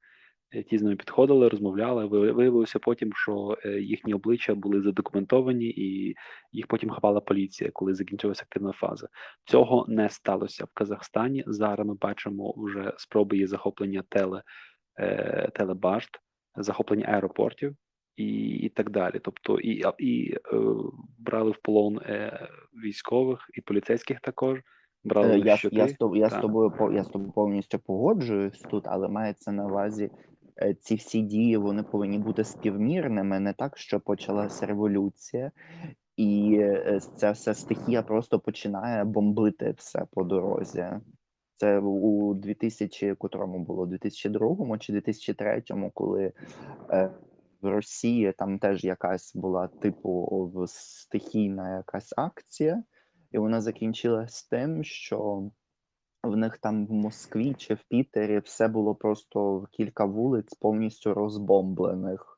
Е, 0.52 0.64
Ті 0.64 0.78
з 0.78 0.82
ними 0.82 0.96
підходили, 0.96 1.50
розмовляли. 1.50 2.06
Виявилося 2.06 2.80
потім, 2.80 3.12
що 3.16 3.58
їхні 3.80 4.14
обличчя 4.14 4.56
були 4.56 4.82
задокументовані, 4.82 5.66
і 5.66 6.16
їх 6.52 6.68
потім 6.68 6.90
хапала 6.90 7.20
поліція, 7.20 7.70
коли 7.74 7.94
закінчилася 7.94 8.44
активна 8.44 8.72
фаза. 8.72 9.08
Цього 9.46 9.86
не 9.88 10.10
сталося 10.10 10.66
в 10.66 10.70
Казахстані. 10.74 11.44
Зараз 11.48 11.88
ми 11.88 11.94
бачимо 11.96 12.54
вже 12.58 12.94
спроби 12.98 13.48
захоплення 13.48 14.04
теле, 14.10 14.44
е, 15.00 15.50
телебашт, 15.54 16.20
захоплення 16.56 17.06
аеропортів 17.06 17.76
і, 18.16 18.50
і 18.50 18.70
так 18.70 18.90
далі. 18.90 19.20
Тобто, 19.24 19.60
і, 19.60 19.84
і 20.00 20.34
е, 20.34 20.40
брали 21.18 21.52
в 21.52 21.58
полон 21.58 21.98
е, 21.98 22.48
військових 22.86 23.50
і 23.54 23.62
поліцейських 23.62 24.20
також. 24.20 24.60
Брали 25.04 25.34
Е, 25.34 25.40
Я, 25.40 25.58
щити. 25.58 25.76
я, 25.76 25.88
з 25.88 25.96
я, 26.16 26.30
з 26.30 26.34
тобою, 26.34 26.74
я 26.94 27.04
з 27.04 27.08
тобою 27.08 27.32
повністю 27.32 27.80
погоджуюсь 27.80 28.60
тут, 28.60 28.84
але 28.88 29.08
мається 29.08 29.52
на 29.52 29.66
увазі, 29.66 30.10
е, 30.62 30.74
ці 30.74 30.96
всі 30.96 31.22
дії 31.22 31.58
вони 31.58 31.84
повинні 31.84 32.20
бути 32.20 32.44
співмірними, 32.44 33.40
не 33.40 33.54
так, 33.54 33.78
що 33.78 34.00
почалася 34.00 34.66
революція, 34.66 35.52
і 36.18 36.62
ця 37.16 37.32
вся 37.32 37.54
стихія 37.54 38.02
просто 38.02 38.40
починає 38.40 39.04
бомбити 39.04 39.74
все 39.78 40.06
по 40.12 40.24
дорозі. 40.24 40.86
Це 41.64 41.80
у 41.80 42.34
2000, 42.34 43.16
котрому 43.16 43.60
було 43.60 43.86
2002 43.86 44.78
чи 44.78 44.94
2003, 44.94 45.64
коли 45.94 46.34
е, 46.90 47.12
в 47.62 47.70
Росії 47.70 48.34
там 48.38 48.60
теж 48.60 48.84
якась 48.84 49.36
була 49.36 49.68
типу 49.68 50.66
стихійна 50.68 51.78
якась 51.78 52.14
акція, 52.18 52.84
і 53.32 53.38
вона 53.38 53.62
закінчилась 53.62 54.44
тим, 54.44 54.84
що 54.84 55.50
в 56.24 56.38
них 56.38 56.58
там 56.58 56.88
в 56.88 56.92
Москві 56.92 57.54
чи 57.58 57.74
в 57.74 57.84
Пітері 57.90 58.40
все 58.40 58.68
було 58.68 58.96
просто 58.96 59.68
кілька 59.72 60.06
вулиць 60.06 60.54
повністю 60.54 61.14
розбомблених. 61.14 62.33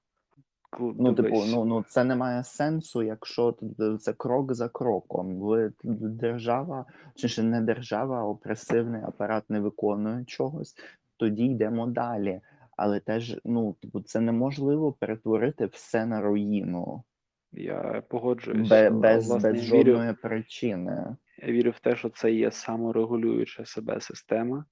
Кл- 0.78 0.94
Ну, 1.00 1.14
типу, 1.14 1.44
ну, 1.46 1.66
ну 1.66 1.84
це 1.88 2.04
не 2.04 2.16
має 2.16 2.44
сенсу, 2.44 3.04
якщо 3.04 3.56
це 4.00 4.14
крок 4.14 4.54
за 4.54 4.70
кроком. 4.70 5.36
Ви 5.36 5.74
держава, 5.84 6.86
чи 7.16 7.28
ще 7.28 7.44
не 7.44 7.62
держава, 7.62 8.20
а 8.20 8.26
опресивний 8.26 9.02
апарат 9.02 9.50
не 9.50 9.60
виконує 9.60 10.26
чогось, 10.26 10.76
тоді 11.18 11.46
йдемо 11.46 11.88
далі. 11.88 12.42
Але 12.78 13.00
теж, 13.00 13.40
ну, 13.46 13.76
типу, 13.82 14.02
це 14.02 14.20
неможливо 14.20 14.92
перетворити 14.92 15.66
все 15.66 16.06
на 16.06 16.22
руїну 16.22 17.04
Я 17.52 18.04
погоджуюсь. 18.10 18.70
бе- 18.70 18.88
а, 18.88 18.92
без, 18.92 19.28
власне, 19.28 19.52
без 19.52 19.62
вірю, 19.72 19.92
жодної 19.92 20.14
причини. 20.14 21.16
Я 21.38 21.54
вірю 21.54 21.72
в 21.72 21.80
те, 21.80 21.96
що 21.96 22.10
це 22.10 22.32
є 22.32 22.52
саморегулююча 22.52 23.66
себе 23.66 24.02
система, 24.02 24.66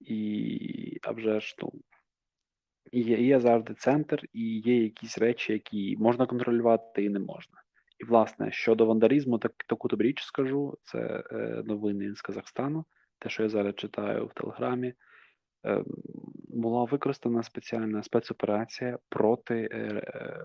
і 0.00 0.98
а 1.02 1.12
вже 1.12 1.40
ж 1.40 1.56
ну, 1.62 1.72
є, 2.92 3.20
є 3.20 3.40
завжди 3.40 3.74
центр, 3.74 4.22
і 4.32 4.58
є 4.58 4.82
якісь 4.82 5.18
речі, 5.18 5.52
які 5.52 5.96
можна 5.98 6.26
контролювати 6.26 7.04
і 7.04 7.08
не 7.08 7.18
можна. 7.18 7.62
І, 7.98 8.04
власне, 8.04 8.52
щодо 8.52 8.86
вандалізму, 8.86 9.38
так 9.38 9.52
таку 9.66 9.88
тобі 9.88 10.04
річ 10.04 10.22
скажу: 10.22 10.78
це 10.82 11.24
е, 11.32 11.62
новини 11.66 12.14
з 12.14 12.22
Казахстану, 12.22 12.84
те, 13.18 13.28
що 13.28 13.42
я 13.42 13.48
зараз 13.48 13.74
читаю 13.74 14.26
в 14.26 14.34
Телеграмі. 14.34 14.94
Е, 15.66 15.84
була 16.48 16.84
використана 16.84 17.42
спеціальна 17.42 18.02
спецоперація 18.02 18.98
проти 19.08 19.68
е, 19.72 19.76
е, 19.76 20.38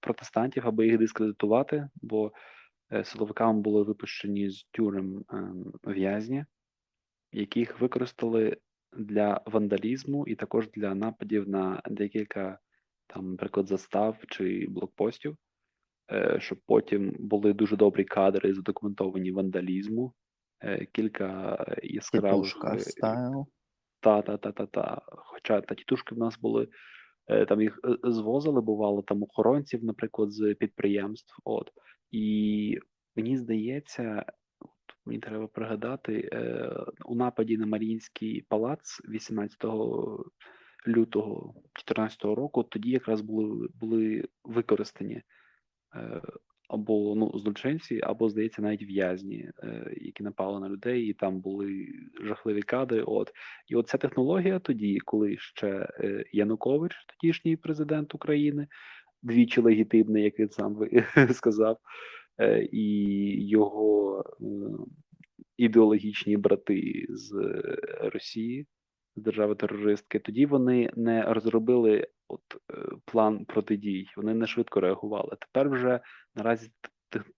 протестантів, 0.00 0.66
аби 0.66 0.86
їх 0.86 0.98
дискредитувати, 0.98 1.88
бо 2.02 2.32
е, 2.92 3.04
силовикам 3.04 3.62
були 3.62 3.82
випущені 3.82 4.50
з 4.50 4.64
тюрем 4.70 5.24
е, 5.32 5.52
в'язні, 5.84 6.44
яких 7.32 7.80
використали 7.80 8.56
для 8.98 9.40
вандалізму 9.46 10.26
і 10.26 10.34
також 10.34 10.70
для 10.70 10.94
нападів 10.94 11.48
на 11.48 11.82
декілька 11.90 12.58
там, 13.14 13.30
наприклад, 13.30 13.66
застав 13.66 14.16
чи 14.28 14.66
блокпостів, 14.68 15.36
е, 16.12 16.36
щоб 16.40 16.58
потім 16.66 17.16
були 17.18 17.52
дуже 17.52 17.76
добрі 17.76 18.04
кадри 18.04 18.54
задокументовані 18.54 19.32
вандалізму, 19.32 20.14
е, 20.60 20.86
кілька 20.92 21.58
яскравих 21.82 22.56
е, 22.64 22.78
стайл. 22.78 23.46
та, 24.00 24.22
та, 24.22 24.36
та, 24.36 24.52
та, 24.52 24.66
та. 24.66 25.02
Хоча 25.06 25.60
та 25.60 25.74
тітушки 25.74 26.14
в 26.14 26.18
нас 26.18 26.38
були, 26.38 26.68
там 27.48 27.60
їх 27.60 27.80
звозили, 28.04 28.60
бувало 28.60 29.02
там 29.02 29.22
охоронців, 29.22 29.84
наприклад, 29.84 30.32
з 30.32 30.54
підприємств. 30.54 31.34
От. 31.44 31.70
І 32.10 32.78
мені 33.16 33.36
здається, 33.36 34.24
мені 35.06 35.18
треба 35.20 35.46
пригадати, 35.46 36.30
е, 36.32 36.70
у 37.04 37.14
нападі 37.14 37.56
на 37.56 37.66
Маріїнський 37.66 38.46
палац 38.48 39.00
18 39.08 39.64
лютого 40.88 41.54
2014 41.74 42.24
року, 42.24 42.62
тоді 42.62 42.90
якраз 42.90 43.20
були, 43.20 43.68
були 43.80 44.24
використані. 44.44 45.22
е, 45.96 46.20
Або 46.68 47.14
ну, 47.16 47.38
злочинці, 47.38 48.00
або, 48.02 48.28
здається, 48.28 48.62
навіть 48.62 48.82
в'язні, 48.82 49.50
е, 49.62 49.94
які 50.00 50.22
напали 50.22 50.60
на 50.60 50.68
людей, 50.68 51.02
і 51.06 51.12
там 51.12 51.40
були 51.40 51.88
жахливі 52.22 52.62
кадри. 52.62 53.02
От 53.06 53.32
і 53.68 53.76
от 53.76 53.88
ця 53.88 53.98
технологія 53.98 54.58
тоді, 54.58 54.98
коли 54.98 55.36
ще 55.38 55.88
Янукович, 56.32 56.92
тодішній 57.06 57.56
президент 57.56 58.14
України, 58.14 58.66
двічі 59.22 59.60
легітимний, 59.60 60.24
як 60.24 60.38
він 60.38 60.48
сам 60.48 60.76
сказав, 61.32 61.78
і 62.72 63.48
його 63.48 64.24
е, 64.40 64.44
ідеологічні 65.56 66.36
брати 66.36 67.06
з 67.08 67.32
е, 67.34 67.78
Росії, 68.10 68.66
з 69.16 69.22
держави-терористки, 69.22 70.18
тоді 70.18 70.46
вони 70.46 70.90
не 70.96 71.22
розробили 71.22 72.06
от 72.28 72.40
е, 72.70 72.88
план 73.04 73.44
протидій, 73.44 74.06
вони 74.16 74.34
не 74.34 74.46
швидко 74.46 74.80
реагували. 74.80 75.36
Тепер 75.40 75.70
вже 75.70 76.00
наразі 76.34 76.70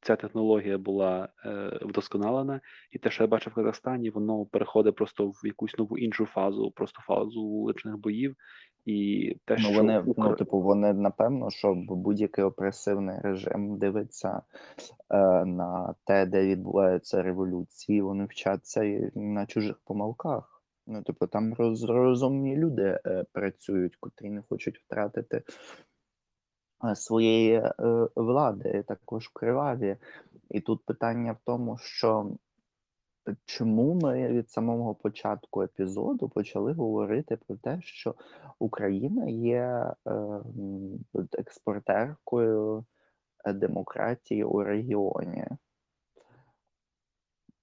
ця 0.00 0.16
технологія 0.16 0.78
була 0.78 1.28
е, 1.44 1.78
вдосконалена, 1.82 2.60
і 2.90 2.98
те, 2.98 3.10
що 3.10 3.22
я 3.22 3.28
бачив 3.28 3.52
в 3.52 3.56
Казахстані, 3.56 4.10
воно 4.10 4.46
переходить 4.46 4.96
просто 4.96 5.28
в 5.28 5.40
якусь 5.44 5.78
нову 5.78 5.98
іншу 5.98 6.26
фазу, 6.26 6.70
просто 6.70 7.02
фазу 7.06 7.42
вуличних 7.42 7.96
боїв. 7.96 8.36
І 8.84 9.36
те, 9.44 9.56
Ну, 9.58 9.64
що 9.64 9.72
вони, 9.72 10.00
Укра- 10.00 10.14
ну, 10.16 10.34
типу, 10.34 10.60
вони 10.60 10.92
напевно, 10.92 11.50
що 11.50 11.74
будь-який 11.74 12.44
опресивний 12.44 13.20
режим 13.20 13.78
дивиться 13.78 14.42
е, 15.10 15.44
на 15.44 15.94
те, 16.04 16.26
де 16.26 16.46
відбуваються 16.46 17.22
революції, 17.22 18.02
вони 18.02 18.24
вчаться 18.24 19.10
на 19.14 19.46
чужих 19.46 19.80
помилках. 19.84 20.62
Ну, 20.86 21.02
типу, 21.02 21.26
там 21.26 21.54
роз, 21.54 21.84
розумні 21.84 22.56
люди 22.56 23.00
е, 23.06 23.24
працюють, 23.32 23.96
котрі 23.96 24.30
не 24.30 24.42
хочуть 24.48 24.78
втратити 24.78 25.42
е, 26.84 26.96
своєї 26.96 27.52
е, 27.54 27.72
влади, 28.16 28.84
також 28.88 29.28
криваві. 29.28 29.96
І 30.50 30.60
тут 30.60 30.84
питання 30.84 31.32
в 31.32 31.38
тому, 31.44 31.78
що 31.78 32.30
чому 33.44 33.94
ми 33.94 34.28
від 34.28 34.50
самого 34.50 34.94
початку 34.94 35.62
епізоду 35.62 36.28
почали 36.28 36.72
говорити 36.72 37.36
про 37.36 37.56
те, 37.56 37.80
що 37.82 38.14
Україна 38.58 39.26
є 39.26 39.92
е, 40.06 40.12
експортеркою 41.32 42.84
е, 43.44 43.52
демократії 43.52 44.44
у 44.44 44.62
регіоні. 44.62 45.46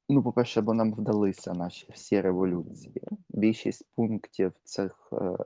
Ну, 0.10 0.24
по-перше, 0.24 0.62
бо 0.62 0.74
нам 0.74 0.94
вдалися 0.94 1.54
наші 1.54 1.88
всі 1.92 2.22
революції. 2.22 3.04
Більшість 3.30 3.88
пунктів 3.96 4.54
цих 4.64 5.10
е, 5.14 5.38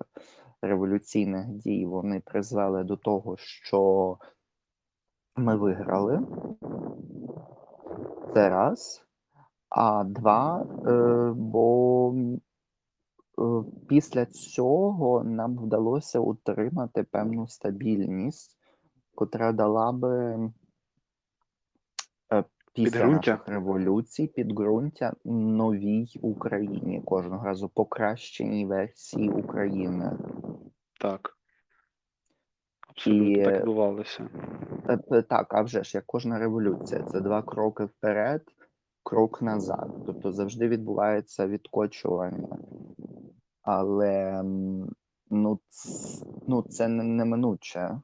революційних 0.62 1.48
дій 1.48 1.86
вони 1.86 2.20
призвели 2.20 2.84
до 2.84 2.98
того, 2.98 3.38
що 3.38 4.18
ми 5.36 5.56
виграли. 5.56 6.20
Це 8.34 8.50
раз. 8.50 9.06
А 9.74 10.04
два, 10.04 10.66
е, 10.88 11.34
бо 11.36 12.16
е, 13.40 13.64
після 13.88 14.26
цього 14.26 15.24
нам 15.24 15.58
вдалося 15.58 16.20
утримати 16.20 17.04
певну 17.04 17.48
стабільність, 17.48 18.58
котра 19.16 19.52
дала 19.52 19.92
би 19.92 20.50
е, 22.34 22.44
після 22.74 23.06
наших 23.06 23.48
революцій 23.48 24.28
підґрунтя 24.28 25.14
новій 25.26 26.08
Україні, 26.22 27.02
кожного 27.06 27.46
разу 27.46 27.70
покращеній 27.70 28.66
версії 28.66 29.30
України. 29.30 30.18
так. 31.00 31.38
Абсолютно 32.90 33.30
І, 33.30 33.44
так 33.44 33.54
відбувалося. 33.54 34.30
Так, 35.30 35.54
а 35.54 35.62
вже 35.62 35.84
ж 35.84 35.98
як 35.98 36.04
кожна 36.06 36.40
революція, 36.40 37.02
це 37.02 37.22
два 37.22 37.42
кроки 37.42 37.86
вперед, 37.86 38.42
крок 39.04 39.42
назад. 39.42 39.92
Тобто 40.06 40.32
завжди 40.32 40.68
відбувається 40.68 41.48
відкочування. 41.48 42.58
Але 43.62 44.44
ну, 45.30 45.60
ц- 45.70 46.26
ну 46.48 46.62
це 46.62 46.88
неминуче. 46.88 48.00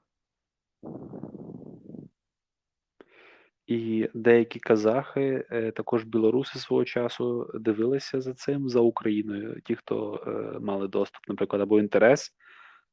І 3.68 4.10
деякі 4.14 4.60
казахи, 4.60 5.46
е, 5.52 5.72
також 5.72 6.04
білоруси 6.04 6.60
свого 6.60 6.86
часу 6.86 7.52
дивилися 7.54 8.22
за 8.22 8.34
цим, 8.34 8.70
за 8.70 8.80
Україною. 8.80 9.62
Ті, 9.62 9.76
хто 9.76 10.24
е, 10.28 10.60
мали 10.60 10.88
доступ, 10.88 11.28
наприклад, 11.28 11.62
або 11.62 11.80
інтерес, 11.80 12.34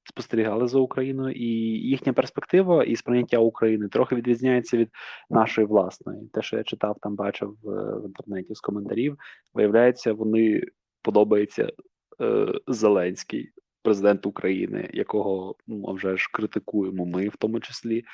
спостерігали 0.08 0.68
за 0.68 0.78
Україною, 0.78 1.34
і 1.34 1.46
їхня 1.88 2.12
перспектива 2.12 2.84
і 2.84 2.96
сприйняття 2.96 3.38
України 3.38 3.88
трохи 3.88 4.14
відрізняється 4.14 4.76
від 4.76 4.88
нашої 5.30 5.66
власної. 5.66 6.28
Те, 6.32 6.42
що 6.42 6.56
я 6.56 6.64
читав, 6.64 6.96
там 7.02 7.16
бачив 7.16 7.56
е, 7.64 7.68
в 8.00 8.06
інтернеті 8.06 8.54
з 8.54 8.60
коментарів, 8.60 9.18
виявляється, 9.54 10.12
вони 10.12 10.62
подобається 11.02 11.72
е, 12.20 12.46
Зеленський, 12.66 13.52
президент 13.82 14.26
України, 14.26 14.90
якого 14.92 15.56
ну, 15.66 15.92
вже 15.92 16.16
ж 16.16 16.30
критикуємо 16.32 17.06
ми, 17.06 17.28
в 17.28 17.36
тому 17.36 17.60
числі. 17.60 18.04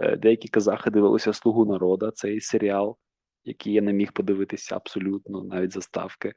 Е, 0.00 0.16
Деякі 0.16 0.48
казахи 0.48 0.90
дивилися 0.90 1.32
Слугу 1.32 1.64
народа, 1.64 2.10
цей 2.10 2.40
серіал, 2.40 2.96
який 3.44 3.72
я 3.72 3.82
не 3.82 3.92
міг 3.92 4.12
подивитися 4.12 4.76
абсолютно, 4.76 5.44
навіть 5.44 5.72
заставки, 5.72 6.32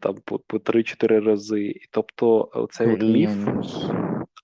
там 0.00 0.14
по, 0.24 0.38
по 0.38 0.56
3-4 0.56 1.20
рази. 1.20 1.74
Тобто, 1.90 2.50
цей 2.70 2.96
міф. 2.96 3.30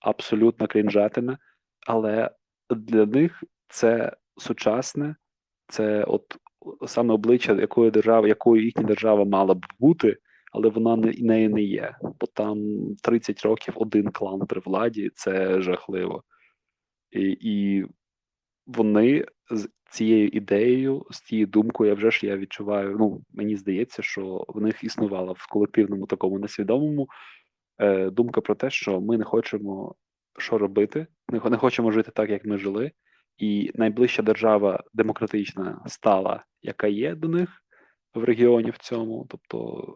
Абсолютно 0.01 0.67
крінжатина, 0.67 1.37
але 1.87 2.31
для 2.69 3.05
них 3.05 3.43
це 3.67 4.17
сучасне, 4.37 5.15
це 5.67 6.03
от 6.03 6.37
саме 6.87 7.13
обличчя 7.13 7.53
якої 7.53 7.91
держави, 7.91 8.27
якою 8.27 8.65
їхня 8.65 8.83
держава 8.83 9.25
мала 9.25 9.53
б 9.53 9.65
бути, 9.79 10.17
але 10.51 10.69
вона 10.69 10.95
не 10.95 11.13
нею 11.19 11.49
не 11.49 11.61
є. 11.61 11.95
Бо 12.01 12.27
там 12.33 12.59
30 13.03 13.41
років 13.41 13.73
один 13.77 14.11
клан 14.11 14.39
при 14.39 14.61
владі 14.61 15.11
це 15.15 15.61
жахливо. 15.61 16.23
І, 17.11 17.37
і 17.41 17.85
вони 18.67 19.25
з 19.51 19.69
цією 19.89 20.27
ідеєю, 20.27 21.05
з 21.11 21.21
цією 21.21 21.47
думкою, 21.47 21.89
я 21.89 21.95
вже 21.95 22.11
ж 22.11 22.25
я 22.27 22.37
відчуваю. 22.37 22.95
Ну 22.99 23.21
мені 23.33 23.55
здається, 23.55 24.03
що 24.03 24.45
в 24.47 24.61
них 24.61 24.83
існувала 24.83 25.33
в 25.37 25.47
колективному 25.47 26.05
такому 26.05 26.39
несвідомому 26.39 27.07
е, 27.81 28.09
думка 28.09 28.41
про 28.41 28.55
те, 28.55 28.69
що 28.69 29.01
ми 29.01 29.17
не 29.17 29.23
хочемо 29.23 29.95
що 30.37 30.57
робити, 30.57 31.07
не, 31.29 31.49
не 31.49 31.57
хочемо 31.57 31.91
жити 31.91 32.11
так, 32.15 32.29
як 32.29 32.45
ми 32.45 32.57
жили, 32.57 32.91
і 33.37 33.71
найближча 33.75 34.21
держава 34.21 34.83
демократична 34.93 35.83
стала, 35.87 36.43
яка 36.61 36.87
є 36.87 37.15
до 37.15 37.27
них 37.27 37.49
в 38.13 38.23
регіоні 38.23 38.69
в 38.69 38.77
цьому, 38.77 39.27
тобто 39.29 39.87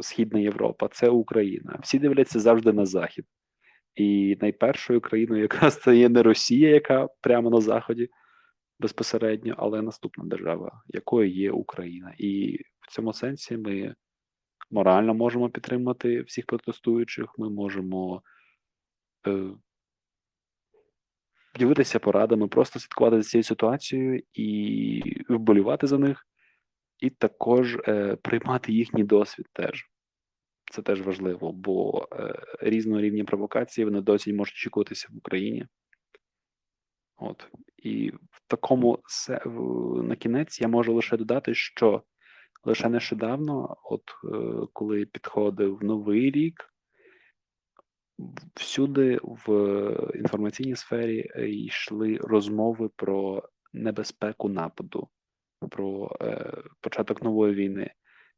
Східна 0.00 0.40
Європа, 0.40 0.88
це 0.88 1.08
Україна. 1.08 1.78
Всі 1.82 1.98
дивляться 1.98 2.40
завжди 2.40 2.72
на 2.72 2.86
захід. 2.86 3.24
І 3.94 4.38
найпершою 4.40 5.00
країною 5.00 5.42
якраз 5.42 5.80
це 5.80 5.96
є 5.96 6.08
не 6.08 6.22
Росія, 6.22 6.70
яка 6.70 7.08
прямо 7.20 7.50
на 7.50 7.60
заході 7.60 8.08
безпосередньо, 8.80 9.54
але 9.58 9.82
наступна 9.82 10.24
держава, 10.24 10.82
якою 10.88 11.30
є 11.30 11.50
Україна. 11.50 12.14
І 12.18 12.58
в 12.80 12.92
цьому 12.92 13.12
сенсі 13.12 13.56
ми 13.56 13.94
морально 14.74 15.14
можемо 15.14 15.50
підтримати 15.50 16.22
всіх 16.22 16.46
протестуючих, 16.46 17.38
ми 17.38 17.50
можемо 17.50 18.22
е, 19.26 19.50
ділитися 21.58 21.98
порадами, 21.98 22.48
просто 22.48 22.78
слідкувати 22.78 23.22
за 23.22 23.28
цією 23.28 23.44
ситуацією 23.44 24.22
і 24.32 25.02
вболівати 25.28 25.86
за 25.86 25.98
них, 25.98 26.26
і 26.98 27.10
також 27.10 27.76
е, 27.76 28.16
приймати 28.16 28.72
їхній 28.72 29.04
досвід 29.04 29.46
теж. 29.52 29.90
Це 30.72 30.82
теж 30.82 31.02
важливо, 31.02 31.52
бо 31.52 32.08
е, 32.12 32.34
різного 32.60 33.00
рівня 33.00 33.24
провокації 33.24 33.84
вони 33.84 34.00
досі 34.00 34.32
можуть 34.32 34.54
очікуватися 34.54 35.08
в 35.10 35.16
Україні. 35.16 35.66
От. 37.16 37.48
І 37.76 38.10
в 38.10 38.42
такому 38.46 38.98
на 40.02 40.16
кінець 40.16 40.60
я 40.60 40.68
можу 40.68 40.94
лише 40.94 41.16
додати, 41.16 41.54
що 41.54 42.02
лише 42.64 42.88
нещодавно, 42.88 43.76
от 43.84 44.02
е, 44.24 44.66
коли 44.72 45.04
підходив 45.06 45.78
новий 45.82 46.30
рік, 46.30 46.74
всюди 48.54 49.20
в 49.22 49.48
інформаційній 50.14 50.76
сфері 50.76 51.30
е, 51.36 51.48
йшли 51.50 52.16
розмови 52.16 52.90
про 52.96 53.42
небезпеку 53.72 54.48
нападу, 54.48 55.08
про 55.70 56.16
е, 56.20 56.52
початок 56.80 57.22
нової 57.22 57.54
війни. 57.54 57.90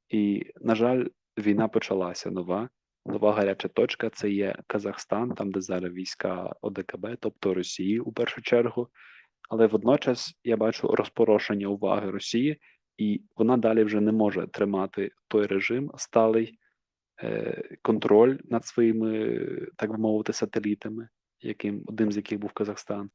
І, 0.09 0.53
на 0.61 0.75
жаль, 0.75 1.07
війна 1.39 1.69
почалася 1.69 2.31
нова. 2.31 2.69
Нова 3.07 3.33
гаряча 3.33 3.69
точка 3.69 4.11
це 4.11 4.31
є 4.31 4.57
Казахстан, 4.67 5.35
там, 5.35 5.53
де 5.53 5.61
зараз 5.61 5.93
війська 5.93 6.55
ОДКБ, 6.61 7.07
тобто 7.21 7.55
Росії 7.55 8.01
у 8.01 8.12
першу 8.12 8.43
чергу. 8.43 8.89
Але 9.49 9.67
водночас 9.67 10.35
я 10.45 10.57
бачу 10.57 10.89
розпорошення 10.89 11.69
уваги 11.69 12.11
Росії, 12.11 12.61
і 12.96 13.22
вона 13.37 13.56
далі 13.56 13.85
вже 13.85 14.00
не 14.00 14.12
може 14.12 14.46
тримати 14.46 15.11
той 15.28 15.46
режим 15.46 15.90
сталий 15.96 16.59
е, 17.22 17.62
контроль 17.82 18.38
над 18.44 18.66
своїми, 18.66 19.40
так 19.76 19.90
би 19.90 19.98
мовити, 19.98 20.32
сателітами, 20.32 21.09
яким 21.40 21.82
одним 21.87 22.12
з 22.12 22.16
яких 22.16 22.38
був 22.38 22.52
Казахстан. 22.52 23.11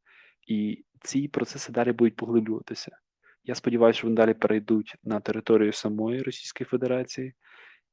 І 0.47 0.85
ці 0.99 1.27
процеси 1.27 1.71
далі 1.71 1.91
будуть 1.91 2.15
поглиблюватися. 2.15 2.97
Я 3.43 3.55
сподіваюся, 3.55 3.97
що 3.97 4.07
вони 4.07 4.15
далі 4.15 4.33
перейдуть 4.33 4.95
на 5.03 5.19
територію 5.19 5.73
самої 5.73 6.21
Російської 6.21 6.65
Федерації, 6.65 7.33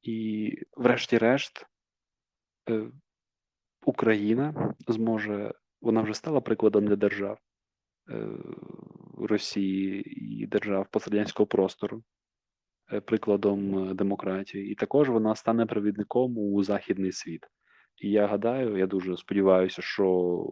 і, 0.01 0.51
врешті-решт, 0.77 1.65
е, 2.69 2.91
Україна 3.85 4.75
зможе, 4.87 5.53
вона 5.81 6.01
вже 6.01 6.13
стала 6.13 6.41
прикладом 6.41 6.87
для 6.87 6.95
держав 6.95 7.39
е, 8.09 8.27
Росії 9.27 10.03
і 10.41 10.47
держав 10.47 10.87
пострадянського 10.91 11.47
простору, 11.47 12.03
е, 12.93 13.01
прикладом 13.01 13.89
е, 13.89 13.93
демократії, 13.93 14.71
і 14.71 14.75
також 14.75 15.09
вона 15.09 15.35
стане 15.35 15.65
провідником 15.65 16.37
у 16.37 16.63
західний 16.63 17.11
світ. 17.11 17.45
І 17.97 18.11
я 18.11 18.27
гадаю, 18.27 18.77
я 18.77 18.87
дуже 18.87 19.17
сподіваюся, 19.17 19.81
що 19.81 20.43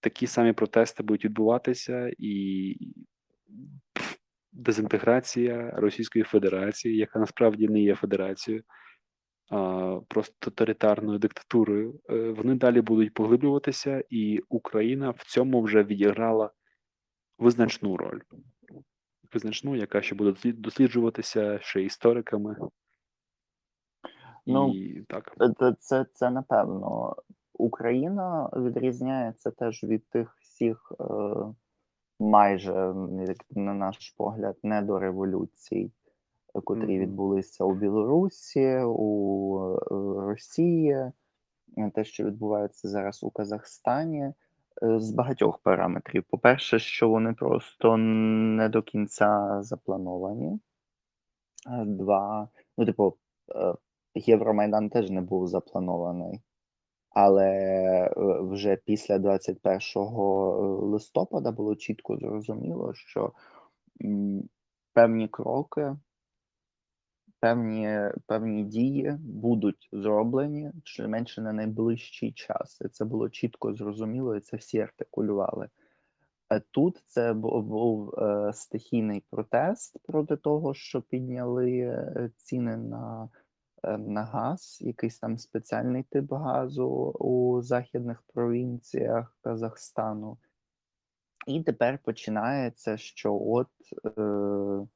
такі 0.00 0.26
самі 0.26 0.52
протести 0.52 1.02
будуть 1.02 1.24
відбуватися, 1.24 2.12
і 2.18 2.76
дезінтеграція 4.52 5.70
Російської 5.76 6.24
Федерації, 6.24 6.96
яка 6.96 7.18
насправді 7.18 7.68
не 7.68 7.80
є 7.80 7.94
федерацією, 7.94 8.62
а 9.50 10.00
просто 10.08 10.34
тоталітарною 10.38 11.18
диктатурою, 11.18 12.00
е, 12.10 12.14
вони 12.30 12.54
далі 12.54 12.80
будуть 12.80 13.14
поглиблюватися, 13.14 14.04
і 14.10 14.40
Україна 14.48 15.10
в 15.10 15.24
цьому 15.24 15.62
вже 15.62 15.82
відіграла 15.84 16.50
визначну 17.38 17.96
роль. 17.96 18.20
Визначну, 19.32 19.76
яка 19.76 20.02
ще 20.02 20.14
буде 20.14 20.52
досліджуватися 20.52 21.58
ще 21.62 21.82
істориками. 21.82 22.56
Ну, 24.46 24.72
і 24.74 25.02
так. 25.08 25.36
Це, 25.58 25.74
це, 25.80 26.06
це 26.14 26.30
напевно. 26.30 27.16
Україна 27.58 28.50
відрізняється 28.56 29.50
теж 29.50 29.84
від 29.84 30.08
тих 30.08 30.36
всіх 30.40 30.92
е, 31.00 31.04
майже, 32.20 32.94
на 33.50 33.74
наш 33.74 34.10
погляд, 34.10 34.56
недореволюцій, 34.62 35.92
е, 36.54 36.60
котрі 36.60 36.94
Мгм. 36.94 36.98
відбулися 36.98 37.64
у 37.64 37.74
Білорусі, 37.74 38.80
у 38.84 39.58
е, 39.74 39.76
Росії, 40.26 41.12
те, 41.94 42.04
що 42.04 42.24
відбувається 42.24 42.88
зараз 42.88 43.24
у 43.24 43.30
Казахстані, 43.30 44.32
з 44.82 45.10
багатьох 45.10 45.58
параметрів. 45.58 46.24
По-перше, 46.30 46.78
що 46.78 47.08
вони 47.08 47.32
просто 47.32 47.96
не 47.96 48.68
до 48.68 48.82
кінця 48.82 49.58
заплановані. 49.62 50.60
Е, 51.66 51.84
Два, 51.86 52.48
ну, 52.78 52.86
типу, 52.86 53.16
е, 53.56 53.74
Євромайдан 54.14 54.90
теж 54.90 55.10
не 55.10 55.20
був 55.20 55.46
запланований. 55.46 56.40
Але 57.10 57.50
е, 57.50 58.12
вже 58.40 58.76
після 58.76 59.18
21 59.18 59.80
листопада 60.90 61.52
було 61.52 61.76
чітко 61.76 62.16
зрозуміло, 62.16 62.94
що 62.94 63.32
певні 64.92 65.28
кроки, 65.28 65.96
певні, 67.44 68.10
певні 68.26 68.64
дії 68.64 69.16
будуть 69.20 69.88
зроблені 69.92 70.72
щонайменше 70.84 71.42
на 71.42 71.52
найближчий 71.52 72.32
час. 72.32 72.80
І 72.84 72.88
це 72.88 73.04
було 73.04 73.28
чітко 73.28 73.74
зрозуміло, 73.74 74.36
і 74.36 74.40
це 74.40 74.56
всі 74.56 74.80
артикулювали. 74.80 75.68
А 76.48 76.60
тут 76.60 77.04
це 77.06 77.32
був 77.32 78.14
е, 78.14 78.52
стихійний 78.52 79.24
протест 79.30 79.96
проти 80.04 80.36
того, 80.36 80.74
що 80.74 81.02
підняли 81.02 81.70
е, 81.78 82.30
ціни 82.36 82.76
на, 82.76 83.28
е, 83.82 83.98
на 83.98 84.24
газ, 84.24 84.78
якийсь 84.80 85.18
там 85.18 85.38
спеціальний 85.38 86.02
тип 86.02 86.32
газу 86.32 86.88
у 87.20 87.62
західних 87.62 88.22
провінціях 88.22 89.36
Казахстану. 89.42 90.38
І 91.46 91.62
тепер 91.62 91.98
починається, 91.98 92.96
що 92.96 93.34
от 93.34 93.68
е, 94.18 94.86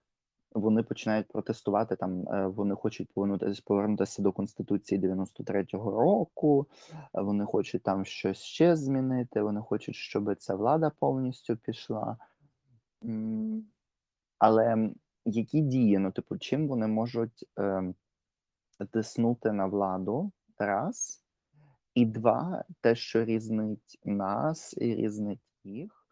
вони 0.61 0.83
починають 0.83 1.29
протестувати 1.29 1.97
там, 1.97 2.29
е, 2.29 2.47
вони 2.47 2.75
хочуть 2.75 3.12
повернутися, 3.12 3.62
повернутися 3.66 4.23
до 4.23 4.33
Конституції 4.33 5.01
93-го 5.01 5.90
року, 5.90 6.66
вони 7.12 7.44
хочуть 7.44 7.83
там 7.83 8.05
щось 8.05 8.38
ще 8.38 8.77
змінити, 8.77 9.42
вони 9.42 9.61
хочуть, 9.61 9.94
щоб 9.94 10.37
ця 10.37 10.55
влада 10.55 10.92
повністю 10.99 11.57
пішла. 11.57 12.16
Але 14.38 14.90
які 15.25 15.61
дії, 15.61 15.99
ну, 15.99 16.12
типу, 16.12 16.38
чим 16.38 16.68
вони 16.68 16.87
можуть 16.87 17.44
е, 17.59 17.94
тиснути 18.92 19.53
на 19.53 19.66
владу? 19.66 20.33
Раз. 20.59 21.25
І 21.94 22.07
два, 22.07 22.64
те, 22.81 22.94
що 22.94 23.25
різнить 23.25 23.99
нас 24.05 24.75
і 24.77 24.94
різнить 24.94 25.40
їх, 25.64 26.07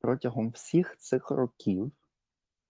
протягом 0.00 0.50
всіх 0.50 0.96
цих 0.96 1.30
років 1.30 1.92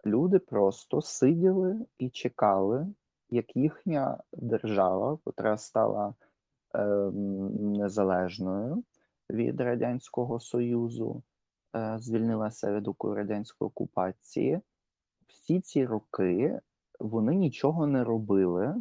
люди 0.06 0.38
просто 0.38 1.02
сиділи 1.02 1.86
і 1.98 2.10
чекали, 2.10 2.86
як 3.30 3.56
їхня 3.56 4.18
держава, 4.32 5.18
котра 5.24 5.56
стала 5.58 6.14
ем, 6.74 7.72
незалежною 7.72 8.84
від 9.30 9.60
Радянського 9.60 10.40
Союзу, 10.40 11.22
е, 11.76 11.96
звільнилася 11.98 12.72
від 12.72 12.88
радянської 13.02 13.66
окупації. 13.66 14.60
Всі 15.26 15.60
ці 15.60 15.86
роки 15.86 16.60
вони 17.00 17.34
нічого 17.34 17.86
не 17.86 18.04
робили. 18.04 18.74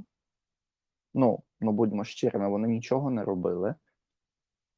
Ну, 1.13 1.43
ну 1.62 1.71
будьмо 1.71 2.03
щирими, 2.03 2.49
вони 2.49 2.67
нічого 2.67 3.12
не 3.12 3.23
робили 3.23 3.75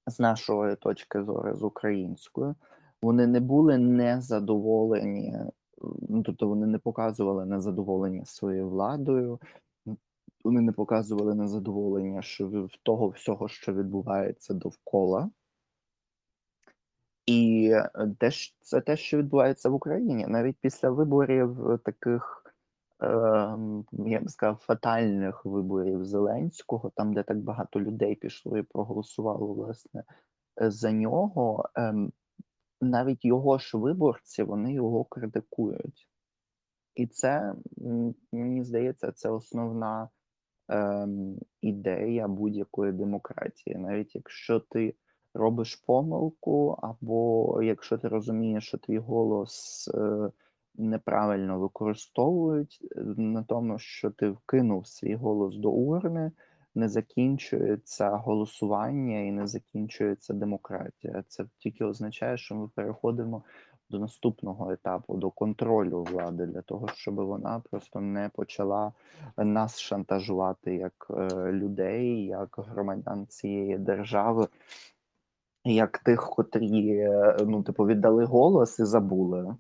з 0.08 0.20
нашої 0.20 0.76
точки 0.76 1.24
зору, 1.24 1.56
з 1.56 1.64
української. 1.64 2.54
Вони 3.02 3.28
не 3.28 3.40
були 3.40 3.78
незадоволені, 3.78 5.38
ну, 6.10 6.24
тобто 6.24 6.48
вони 6.48 6.68
не 6.68 6.80
показували 6.80 7.46
незадоволення 7.46 8.26
своєю 8.26 8.70
владою, 8.70 9.40
вони 10.44 10.62
не 10.62 10.72
показували 10.72 11.36
незадоволення 11.36 12.22
що 12.22 12.48
в 12.48 12.70
того 12.84 13.10
всього, 13.10 13.48
що 13.48 13.74
відбувається 13.74 14.54
довкола. 14.54 15.30
І 17.26 17.70
е, 17.74 17.90
те, 18.20 18.32
це 18.62 18.82
те, 18.82 18.98
що 18.98 19.18
відбувається 19.18 19.70
в 19.70 19.74
Україні, 19.74 20.26
навіть 20.28 20.58
після 20.62 20.90
виборів 20.90 21.72
е, 21.72 21.78
таких, 21.78 22.44
ем, 23.00 23.86
я 23.92 24.20
б 24.20 24.30
сказав, 24.30 24.58
фатальних 24.58 25.46
виборів 25.46 26.06
Зеленського, 26.06 26.92
там, 26.96 27.14
де 27.14 27.24
так 27.24 27.38
багато 27.38 27.82
людей 27.82 28.16
пішло 28.16 28.58
і 28.58 28.64
проголосувало 28.64 29.54
власне 29.54 30.04
е, 30.62 30.72
за 30.72 30.92
нього, 30.92 31.70
ем, 31.76 32.12
навіть 32.82 33.26
його 33.26 33.58
ж 33.58 33.78
виборці 33.78 34.44
вони 34.44 34.74
його 34.74 35.04
критикують. 35.04 36.08
І 36.96 37.08
це, 37.08 37.54
мені 38.32 38.64
здається, 38.64 39.12
це 39.12 39.30
основна 39.30 40.10
ем, 40.68 41.40
ідея 41.62 42.28
будь-якої 42.28 42.92
демократії. 42.92 43.76
Навіть 43.76 44.16
якщо 44.16 44.60
ти 44.60 44.96
робиш 45.34 45.76
помилку, 45.76 46.78
або 46.82 47.60
якщо 47.64 47.98
ти 47.98 48.08
розумієш, 48.08 48.68
що 48.68 48.78
твій 48.78 48.98
голос 48.98 49.88
е, 49.94 50.32
неправильно 50.76 51.60
використовують, 51.60 52.80
е, 52.98 53.02
на 53.18 53.44
тому, 53.44 53.80
що 53.80 54.12
ти 54.12 54.30
вкинув 54.30 54.88
свій 54.88 55.16
голос 55.16 55.58
до 55.58 55.72
урни, 55.72 56.32
не 56.76 56.90
закінчується 56.90 58.10
голосування 58.10 59.20
і 59.20 59.32
не 59.32 59.48
закінчується 59.48 60.34
демократія. 60.34 61.24
Це 61.28 61.46
тільки 61.58 61.86
означає, 61.86 62.38
що 62.38 62.56
ми 62.56 62.68
переходимо 62.68 63.44
до 63.90 64.00
наступного 64.00 64.72
етапу, 64.72 65.18
до 65.18 65.30
контролю 65.32 66.04
влади, 66.04 66.46
для 66.46 66.62
того, 66.62 66.88
щоб 66.94 67.16
вона 67.16 67.62
просто 67.72 68.02
не 68.02 68.30
почала 68.34 68.94
нас 69.38 69.80
шантажувати 69.80 70.76
як 70.76 71.08
е, 71.10 71.52
людей, 71.52 72.26
як 72.26 72.56
громадян 72.58 73.28
цієї 73.28 73.78
держави, 73.78 74.48
як 75.66 75.98
тих, 75.98 76.30
котрі 76.30 76.98
е, 76.98 77.38
ну, 77.46 77.64
типу, 77.64 77.86
віддали 77.86 78.26
голос 78.26 78.80
і 78.80 78.86
забули. 78.86 79.56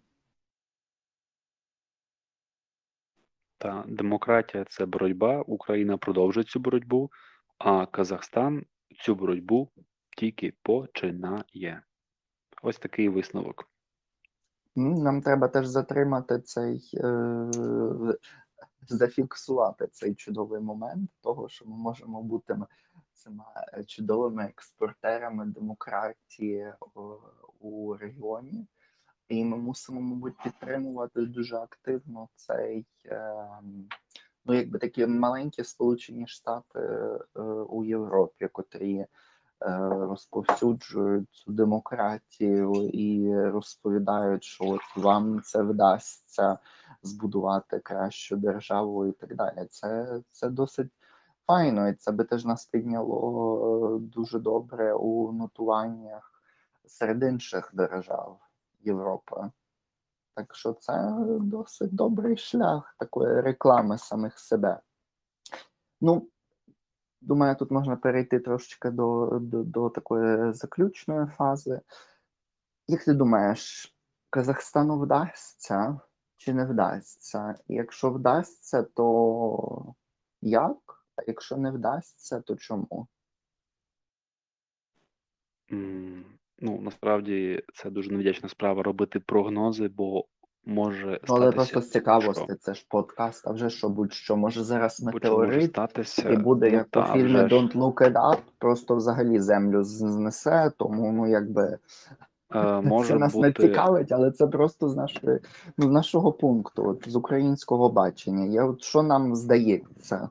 Та 3.65 3.83
демократія 3.87 4.65
це 4.65 4.85
боротьба. 4.85 5.41
Україна 5.41 5.97
продовжує 5.97 6.43
цю 6.43 6.59
боротьбу, 6.59 7.11
а 7.57 7.85
Казахстан 7.85 8.65
цю 8.99 9.15
боротьбу 9.15 9.69
тільки 10.17 10.53
починає. 10.61 11.81
Ось 12.61 12.77
такий 12.77 13.09
висновок. 13.09 13.69
Нам 14.75 15.21
треба 15.21 15.47
теж 15.47 15.67
затримати 15.67 16.39
цей, 16.39 16.89
е, 16.93 17.49
зафіксувати 18.87 19.87
цей 19.87 20.15
чудовий 20.15 20.61
момент 20.61 21.09
того, 21.21 21.49
що 21.49 21.65
ми 21.65 21.77
можемо 21.77 22.23
бути 22.23 22.57
цими 23.13 23.43
е, 23.73 23.83
чудовими 23.83 24.43
експортерами 24.43 25.45
демократії 25.45 26.73
у 27.59 27.93
регіоні. 27.93 28.67
І 29.29 29.45
ми 29.45 29.57
мусимо, 29.57 30.01
мабуть, 30.01 30.43
підтримувати 30.43 31.21
дуже 31.21 31.55
активно 31.55 32.29
цей, 32.35 32.85
е, 33.05 33.45
ну, 34.45 34.53
якби 34.53 34.79
такі 34.79 35.07
маленькі 35.07 35.63
Сполучені 35.63 36.27
Штати 36.27 36.79
е, 36.79 37.41
у 37.69 37.85
Європі, 37.85 38.47
котрі 38.51 38.95
е, 38.97 39.07
розповсюджують 39.89 41.29
цю 41.31 41.51
демократію 41.51 42.89
і 42.93 43.35
розповідають, 43.49 44.43
що 44.43 44.65
от 44.65 44.81
вам 44.95 45.41
це 45.41 45.61
вдасться 45.61 46.57
збудувати 47.01 47.79
кращу 47.79 48.35
державу 48.35 49.07
і 49.07 49.11
так 49.11 49.35
далі. 49.35 49.67
Це, 49.69 50.21
це 50.31 50.49
досить 50.49 50.91
файно, 51.47 51.89
і 51.89 51.93
це 51.93 52.11
би 52.11 52.23
теж 52.23 52.45
нас 52.45 52.65
підняло 52.65 53.95
е, 53.95 53.99
дуже 53.99 54.39
добре 54.39 54.93
у 54.93 55.31
нотуваннях 55.31 56.31
серед 56.85 57.23
інших 57.23 57.71
держав 57.73 58.44
Європи. 58.85 59.51
Так 60.35 60.55
що 60.55 60.73
це 60.73 61.15
досить 61.39 61.95
добрий 61.95 62.37
шлях 62.37 62.95
такої 62.99 63.41
реклами 63.41 63.97
самих 63.97 64.39
себе. 64.39 64.79
Ну, 66.01 66.29
думаю, 67.21 67.55
тут 67.55 67.71
можна 67.71 67.95
перейти 67.95 68.39
трошечки 68.39 68.89
до, 68.89 69.39
до, 69.41 69.63
до 69.63 69.89
такої 69.89 70.53
заключної 70.53 71.27
фази. 71.27 71.81
Як 72.87 73.03
ти 73.03 73.13
думаєш, 73.13 73.91
Казахстану 74.29 74.99
вдасться 74.99 75.99
чи 76.37 76.53
не 76.53 76.65
вдасться? 76.65 77.55
Якщо 77.67 78.11
вдасться, 78.11 78.83
то 78.83 79.95
як? 80.41 81.05
А 81.15 81.21
якщо 81.27 81.57
не 81.57 81.71
вдасться, 81.71 82.41
то 82.41 82.55
чому? 82.55 83.07
Ну, 86.59 86.79
насправді 86.81 87.63
це 87.73 87.89
дуже 87.89 88.11
невдячна 88.11 88.49
справа 88.49 88.83
робити 88.83 89.19
прогнози, 89.19 89.87
бо 89.87 90.25
може 90.65 91.19
Ну, 91.27 91.35
але 91.35 91.51
статися 91.51 91.73
просто 91.73 91.81
з 91.81 91.91
цікавості, 91.91 92.55
це 92.59 92.73
ж 92.73 92.85
подкаст, 92.89 93.47
а 93.47 93.51
вже 93.51 93.69
що 93.69 93.89
будь-що. 93.89 94.37
Може 94.37 94.63
зараз 94.63 95.01
метеорит 95.01 95.69
статися. 95.69 96.29
і 96.29 96.37
буде 96.37 96.69
Ну, 96.69 96.75
як 96.77 96.89
по 96.89 97.01
та, 97.01 97.13
фільмі 97.13 97.25
вже. 97.25 97.45
Don't 97.45 97.73
Look 97.73 97.93
It 97.93 98.13
Up, 98.13 98.39
просто 98.57 98.95
взагалі 98.95 99.39
землю 99.39 99.83
знесе, 99.83 100.71
тому 100.77 101.11
ну 101.11 101.27
якби 101.27 101.77
Е, 102.55 102.81
це 102.81 102.81
може 102.81 103.15
нас 103.15 103.35
не 103.35 103.53
цікавить, 103.53 104.11
але 104.11 104.31
це 104.31 104.47
просто 104.47 104.89
з 104.89 104.95
нашої 104.95 105.39
ну, 105.77 105.87
з 105.87 105.91
нашого 105.91 106.31
пункту, 106.31 106.89
от, 106.89 107.09
з 107.09 107.15
українського 107.15 107.89
бачення. 107.89 108.45
Я 108.45 108.65
от 108.65 108.83
що 108.83 109.03
нам 109.03 109.35
здається, 109.35 110.29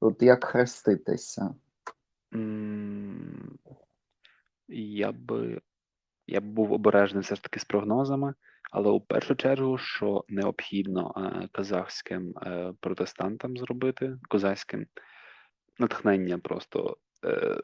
от 0.00 0.22
як 0.22 0.44
хреститися? 0.44 1.54
м, 2.34 3.01
я 4.74 5.12
би 5.12 5.60
я 6.26 6.40
б 6.40 6.44
був 6.44 6.72
обережний 6.72 7.22
все 7.22 7.34
ж 7.34 7.42
таки 7.42 7.60
з 7.60 7.64
прогнозами, 7.64 8.34
але 8.70 8.90
у 8.90 9.00
першу 9.00 9.34
чергу, 9.34 9.78
що 9.78 10.24
необхідно 10.28 11.14
е, 11.16 11.48
казахським 11.52 12.34
е, 12.42 12.74
протестантам 12.80 13.56
зробити, 13.56 14.18
козацьким 14.28 14.86
натхнення 15.78 16.38
просто 16.38 16.96
е, 17.24 17.60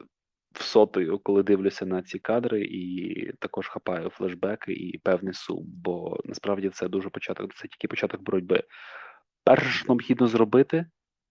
всотою, 0.53 1.19
коли 1.19 1.43
дивлюся 1.43 1.85
на 1.85 2.03
ці 2.03 2.19
кадри, 2.19 2.61
і 2.61 3.31
також 3.39 3.67
хапаю 3.67 4.09
флешбеки 4.09 4.73
і 4.73 4.97
певний 4.97 5.33
сум, 5.33 5.63
бо 5.67 6.19
насправді 6.25 6.69
це 6.69 6.87
дуже 6.87 7.09
початок, 7.09 7.53
це 7.53 7.67
тільки 7.67 7.87
початок 7.87 8.21
боротьби. 8.21 8.63
Перше, 9.43 9.69
що 9.69 9.85
необхідно 9.87 10.27
зробити 10.27 10.85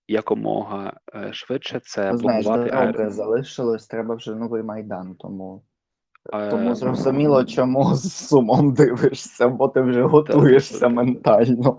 якомога 0.09 0.93
е, 1.15 1.33
швидше, 1.33 1.81
це 1.81 2.13
Ну, 2.13 2.19
знаєш, 2.19 2.47
блокувати 2.47 2.93
дороги 2.93 3.11
залишилось, 3.11 3.87
треба 3.87 4.15
вже 4.15 4.35
новий 4.35 4.63
майдан, 4.63 5.15
тому. 5.19 5.63
Е, 6.33 6.51
Тому 6.51 6.75
зрозуміло, 6.75 7.45
чому 7.45 7.95
з 7.95 8.13
сумом 8.13 8.75
дивишся, 8.75 9.49
бо 9.49 9.69
ти 9.69 9.81
вже 9.81 10.03
готуєшся 10.03 10.81
та. 10.81 10.89
ментально. 10.89 11.77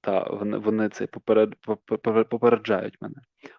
Так, 0.00 0.32
вони, 0.38 0.58
вони 0.58 0.88
це 0.88 1.06
поперед, 1.06 1.54
попер- 1.66 2.24
попереджають 2.24 2.98
мене. 3.00 3.14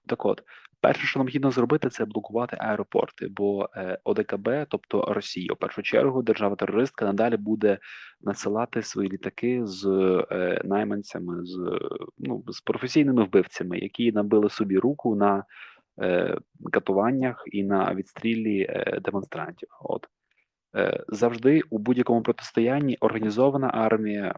Так 0.08 0.26
от, 0.26 0.42
перше, 0.82 1.08
що 1.08 1.20
необхідно 1.20 1.52
зробити, 1.52 1.90
це 1.90 2.06
блокувати 2.06 2.58
аеропорти, 2.60 3.28
бо 3.28 3.70
е, 3.76 4.00
ОДКБ, 4.04 4.50
тобто 4.70 5.02
Росія, 5.14 5.54
в 5.54 5.58
першу 5.58 5.82
чергу, 5.82 6.22
держава-терористка 6.22 7.06
надалі 7.06 7.38
буде 7.38 7.80
надсилати 8.22 8.82
свої 8.82 9.10
літаки 9.10 9.62
з 9.64 9.86
е, 10.32 10.62
найманцями, 10.66 11.46
з 11.46 11.80
ну 12.18 12.44
з 12.48 12.62
професійними 12.62 13.24
вбивцями, 13.24 13.80
які 13.80 14.12
набили 14.12 14.50
собі 14.50 14.78
руку 14.78 15.16
на 15.16 15.44
е, 16.02 16.38
катуваннях 16.72 17.44
і 17.46 17.64
на 17.64 17.96
відстрілі 17.96 18.84
демонстрантів. 19.02 19.70
От 19.82 20.08
завжди 21.08 21.62
у 21.70 21.78
будь-якому 21.78 22.22
протистоянні 22.22 22.98
організована 23.00 23.68
армія 23.74 24.36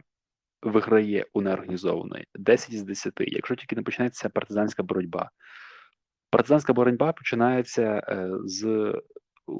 виграє 0.61 1.25
у 1.33 1.41
неорганізованої 1.41 2.27
10 2.35 2.77
з 2.77 2.81
10, 2.81 3.13
якщо 3.17 3.55
тільки 3.55 3.75
не 3.75 3.81
почнеться 3.81 4.29
партизанська 4.29 4.83
боротьба. 4.83 5.29
Партизанська 6.31 6.73
боротьба 6.73 7.13
починається 7.13 8.01
з 8.45 8.93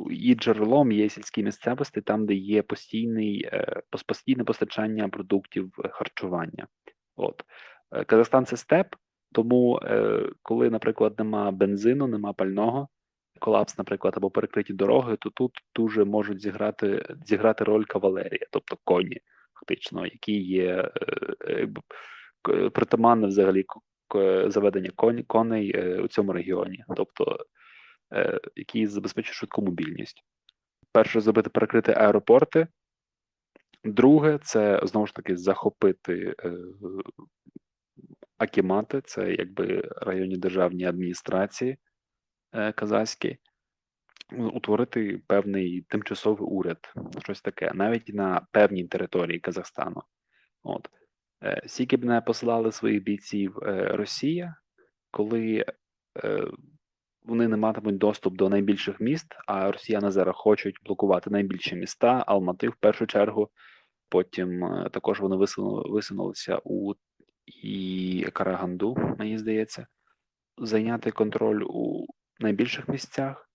її 0.09 0.35
джерелом 0.35 0.91
є 0.91 1.09
сільські 1.09 1.43
місцевості, 1.43 2.01
там, 2.01 2.25
де 2.25 2.33
є 2.33 2.61
постійний, 2.61 3.49
е, 3.53 3.81
постійне 4.07 4.43
постачання 4.43 5.09
продуктів 5.09 5.73
е, 5.85 5.89
харчування. 5.89 6.67
От. 7.15 7.43
Казахстан 8.07 8.45
це 8.45 8.57
степ, 8.57 8.87
тому 9.33 9.79
коли, 10.41 10.69
наприклад, 10.69 11.13
нема 11.17 11.51
бензину, 11.51 12.07
нема 12.07 12.33
пального, 12.33 12.87
колапс, 13.39 13.77
наприклад, 13.77 14.13
або 14.17 14.31
перекриті 14.31 14.73
дороги, 14.73 15.17
то 15.19 15.29
тут 15.29 15.51
дуже 15.75 16.05
можуть 16.05 16.41
зіграти, 16.41 17.05
зіграти 17.25 17.63
роль 17.63 17.83
кавалерія, 17.83 18.47
тобто 18.51 18.77
коні, 18.83 19.17
фактично, 19.53 20.05
які 20.05 20.41
є 20.41 20.91
е, 21.47 21.67
е, 22.49 23.27
взагалі 23.27 23.65
заведення 24.47 24.91
коней 25.27 25.71
е, 25.75 26.01
у 26.01 26.07
цьому 26.07 26.33
регіоні, 26.33 26.83
тобто 26.95 27.37
е, 28.13 28.39
які 28.55 28.87
забезпечують 28.87 29.35
швидку 29.35 29.61
мобільність. 29.61 30.23
Перше, 30.91 31.21
зробити 31.21 31.49
перекрити 31.49 31.91
аеропорти. 31.91 32.67
Друге, 33.83 34.39
це 34.43 34.81
знову 34.83 35.07
ж 35.07 35.15
таки 35.15 35.37
захопити 35.37 36.35
е, 36.43 36.53
акімати, 38.37 39.01
це 39.01 39.33
якби 39.33 39.89
районні 40.01 40.37
державні 40.37 40.85
адміністрації 40.85 41.77
казахські, 42.75 43.37
утворити 44.31 45.21
певний 45.27 45.81
тимчасовий 45.81 46.47
уряд, 46.49 46.93
щось 47.19 47.41
таке, 47.41 47.71
навіть 47.73 48.09
на 48.09 48.47
певній 48.51 48.87
території 48.87 49.39
Казахстану. 49.39 50.03
От. 50.63 50.89
Е, 51.43 51.61
Скільки 51.65 51.97
б 51.97 52.03
не 52.03 52.21
посилали 52.21 52.71
своїх 52.71 53.03
бійців 53.03 53.57
е, 53.63 53.83
Росія, 53.93 54.55
коли 55.11 55.65
е, 56.23 56.47
вони 57.23 57.47
не 57.47 57.57
матимуть 57.57 57.97
доступ 57.97 58.35
до 58.35 58.49
найбільших 58.49 58.99
міст, 58.99 59.35
а 59.47 59.71
росіяни 59.71 60.11
зараз 60.11 60.35
хочуть 60.37 60.75
блокувати 60.85 61.29
найбільші 61.29 61.75
міста, 61.75 62.23
Алмати 62.27 62.69
в 62.69 62.75
першу 62.75 63.07
чергу. 63.07 63.49
Потім 64.09 64.61
також 64.91 65.19
вони 65.19 65.35
висунули, 65.35 65.89
висунулися 65.89 66.59
у 66.63 66.93
і 67.45 68.27
Караганду, 68.33 69.15
мені 69.19 69.37
здається, 69.37 69.87
зайняти 70.57 71.11
контроль 71.11 71.63
у 71.67 72.05
найбільших 72.39 72.87
місцях 72.87 73.50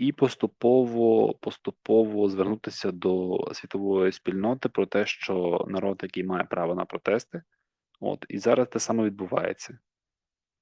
і 0.00 0.12
поступово 0.12 1.34
поступово 1.34 2.28
звернутися 2.28 2.92
до 2.92 3.38
світової 3.52 4.12
спільноти 4.12 4.68
про 4.68 4.86
те, 4.86 5.06
що 5.06 5.64
народ, 5.68 6.00
який 6.02 6.24
має 6.24 6.44
право 6.44 6.74
на 6.74 6.84
протести, 6.84 7.42
от 8.00 8.26
і 8.28 8.38
зараз 8.38 8.68
те 8.68 8.78
саме 8.78 9.04
відбувається. 9.04 9.78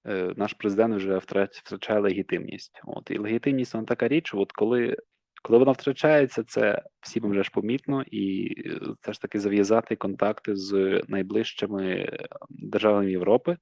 Е, 0.07 0.32
Наш 0.36 0.53
президент 0.53 0.95
вже 0.97 1.18
втрач- 1.18 1.61
втрачає 1.64 2.01
легітимність. 2.01 2.80
От 2.84 3.11
і 3.11 3.18
легітимність 3.18 3.74
вона 3.74 3.86
така 3.86 4.09
річ, 4.09 4.34
от 4.34 4.53
коли, 4.53 4.97
коли 5.43 5.59
вона 5.59 5.72
втрачається, 5.72 6.43
це 6.43 6.82
всім 7.01 7.30
вже 7.30 7.43
ж 7.43 7.51
помітно, 7.55 8.05
і 8.07 8.55
це 9.01 9.12
ж 9.12 9.22
таки 9.22 9.41
зав'язати 9.41 9.97
контакти 9.97 10.57
з 10.57 11.03
найближчими 11.09 12.16
державами 12.51 13.11
Європи 13.11 13.57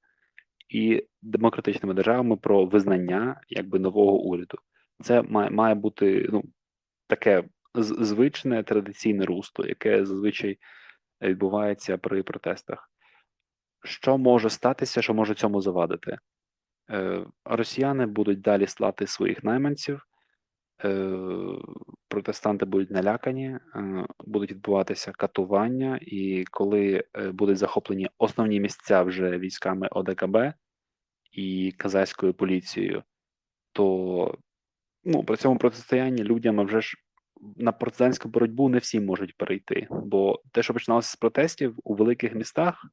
і 0.69 1.03
демократичними 1.21 1.93
державами 1.93 2.37
про 2.37 2.65
визнання 2.65 3.41
якби 3.49 3.79
нового 3.79 4.17
уряду. 4.17 4.57
Це 5.03 5.21
має, 5.21 5.49
має 5.49 5.75
бути 5.75 6.27
ну, 6.31 6.43
таке 7.07 7.43
звичне 7.75 8.63
традиційне 8.63 9.25
русло, 9.25 9.65
яке 9.65 10.05
зазвичай 10.05 10.57
відбувається 11.21 11.97
при 11.97 12.23
протестах. 12.23 12.91
Що 13.83 14.17
може 14.17 14.49
статися, 14.49 15.01
що 15.01 15.13
може 15.13 15.35
цьому 15.35 15.61
завадити? 15.61 16.17
Е, 16.91 17.25
росіяни 17.45 18.05
будуть 18.05 18.41
далі 18.41 18.67
слати 18.67 19.07
своїх 19.07 19.43
найманців, 19.43 20.07
е, 20.83 21.17
протестанти 22.07 22.65
будуть 22.65 22.91
налякані, 22.91 23.47
е, 23.75 24.05
будуть 24.25 24.51
відбуватися 24.51 25.11
катування, 25.11 25.99
і 26.01 26.45
коли 26.51 27.03
е, 27.17 27.31
будуть 27.31 27.57
захоплені 27.57 28.09
основні 28.17 28.59
місця 28.59 29.03
вже 29.03 29.37
військами 29.37 29.87
ОДКБ 29.91 30.37
і 31.31 31.73
казацькою 31.77 32.33
поліцією, 32.33 33.03
то 33.71 34.37
ну, 35.07 35.23
при 35.23 35.37
цьому 35.37 35.57
протистоянні 35.57 36.23
людям 36.23 36.65
вже 36.65 36.81
ж 36.81 36.97
на 37.55 37.71
партизанську 37.71 38.29
боротьбу 38.29 38.69
не 38.69 38.77
всі 38.77 38.99
можуть 38.99 39.37
перейти. 39.37 39.87
Бо 39.89 40.41
те, 40.51 40.63
що 40.63 40.73
починалося 40.73 41.09
з 41.09 41.15
протестів 41.15 41.75
у 41.83 41.95
великих 41.95 42.35
містах, 42.35 42.85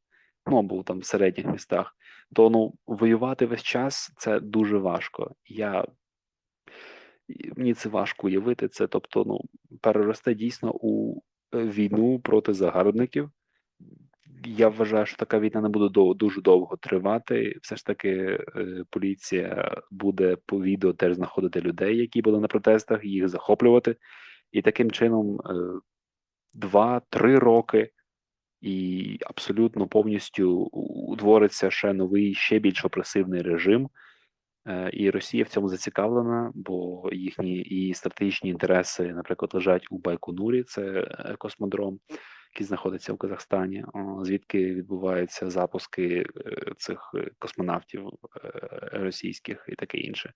ну 0.46 0.58
або 0.58 0.82
там 0.82 0.98
в 0.98 1.04
середніх 1.04 1.46
містах, 1.46 1.96
то 2.34 2.50
ну 2.50 2.74
воювати 2.86 3.46
весь 3.46 3.62
час 3.62 4.12
це 4.16 4.40
дуже 4.40 4.78
важко. 4.78 5.34
Я 5.46 5.86
мені 7.56 7.74
це 7.74 7.88
важко 7.88 8.26
уявити. 8.26 8.68
Це, 8.68 8.86
тобто, 8.86 9.24
ну 9.24 9.40
переросте 9.80 10.34
дійсно 10.34 10.72
у 10.74 11.22
е, 11.54 11.58
війну 11.58 12.20
проти 12.20 12.52
загарбників. 12.52 13.30
Я 14.46 14.68
вважаю, 14.68 15.06
що 15.06 15.16
така 15.16 15.38
війна 15.38 15.60
не 15.60 15.68
буде 15.68 16.14
дуже 16.14 16.40
довго 16.40 16.76
тривати. 16.76 17.58
Все 17.62 17.76
ж 17.76 17.86
таки, 17.86 18.10
е, 18.56 18.84
поліція 18.90 19.80
буде 19.90 20.36
по 20.46 20.62
відео 20.62 20.92
теж 20.92 21.14
знаходити 21.14 21.60
людей, 21.60 21.96
які 21.96 22.22
були 22.22 22.40
на 22.40 22.48
протестах, 22.48 23.04
їх 23.04 23.28
захоплювати, 23.28 23.96
і 24.52 24.62
таким 24.62 24.90
чином 24.90 25.40
е, 25.40 25.54
два-три 26.54 27.38
роки, 27.38 27.90
і 28.60 29.18
абсолютно 29.26 29.86
повністю 29.86 30.50
утвориться 30.52 31.70
ще 31.70 31.92
новий, 31.92 32.34
ще 32.34 32.58
більш 32.58 32.84
опресивний 32.84 33.42
режим. 33.42 33.88
Е, 34.66 34.90
І 34.92 35.10
Росія 35.10 35.44
в 35.44 35.48
цьому 35.48 35.68
зацікавлена, 35.68 36.52
бо 36.54 37.08
їхні 37.12 37.56
і 37.56 37.94
стратегічні 37.94 38.50
інтереси, 38.50 39.12
наприклад, 39.14 39.54
лежать 39.54 39.86
у 39.90 39.98
Байконурі, 39.98 40.62
це 40.62 41.08
космодром, 41.38 41.98
який 42.54 42.66
знаходиться 42.66 43.12
в 43.12 43.18
Казахстані, 43.18 43.84
звідки 44.22 44.74
відбуваються 44.74 45.50
запуски 45.50 46.26
е, 46.46 46.72
цих 46.76 47.10
е, 47.14 47.30
космонавтів 47.38 48.06
е, 48.06 48.10
російських 48.92 49.64
і 49.68 49.74
таке 49.74 49.98
інше. 49.98 50.32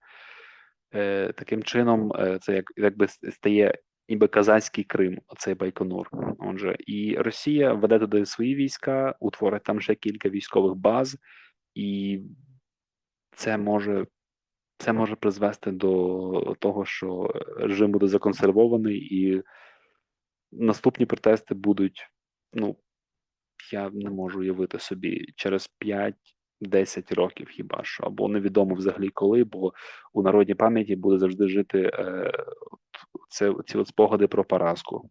Таким 1.34 1.62
чином, 1.62 2.12
це 2.40 2.54
як 2.54 2.72
якби 2.76 3.08
стає 3.08 3.74
ніби 4.08 4.28
казацький 4.28 4.84
Крим, 4.84 5.20
оцей 5.26 5.54
Байконур. 5.54 6.08
Отже, 6.38 6.76
і 6.78 7.16
Росія 7.16 7.72
веде 7.72 7.98
туди 7.98 8.26
свої 8.26 8.54
війська, 8.54 9.14
утворить 9.20 9.62
там 9.62 9.80
ще 9.80 9.94
кілька 9.94 10.28
військових 10.28 10.74
баз, 10.74 11.16
і 11.74 12.20
це 13.30 13.58
може 13.58 14.06
це 14.78 14.92
може 14.92 15.16
призвести 15.16 15.70
до 15.70 16.56
того, 16.58 16.84
що 16.84 17.30
режим 17.56 17.92
буде 17.92 18.06
законсервований, 18.06 18.98
і 18.98 19.42
наступні 20.52 21.06
протести 21.06 21.54
будуть. 21.54 22.06
Ну 22.52 22.76
я 23.72 23.90
не 23.90 24.10
можу 24.10 24.40
уявити 24.40 24.78
собі 24.78 25.26
через 25.36 25.70
5-10 26.62 27.14
років, 27.14 27.48
хіба 27.48 27.84
що, 27.84 28.04
або 28.04 28.28
невідомо 28.28 28.74
взагалі 28.74 29.08
коли, 29.08 29.44
бо 29.44 29.72
у 30.12 30.22
народній 30.22 30.54
пам'яті 30.54 30.96
буде 30.96 31.18
завжди 31.18 31.48
жити 31.48 31.90
е, 31.94 32.32
це 33.28 33.54
ці 33.66 33.78
от 33.78 33.88
спогади 33.88 34.26
про 34.26 34.44
поразку 34.44 35.10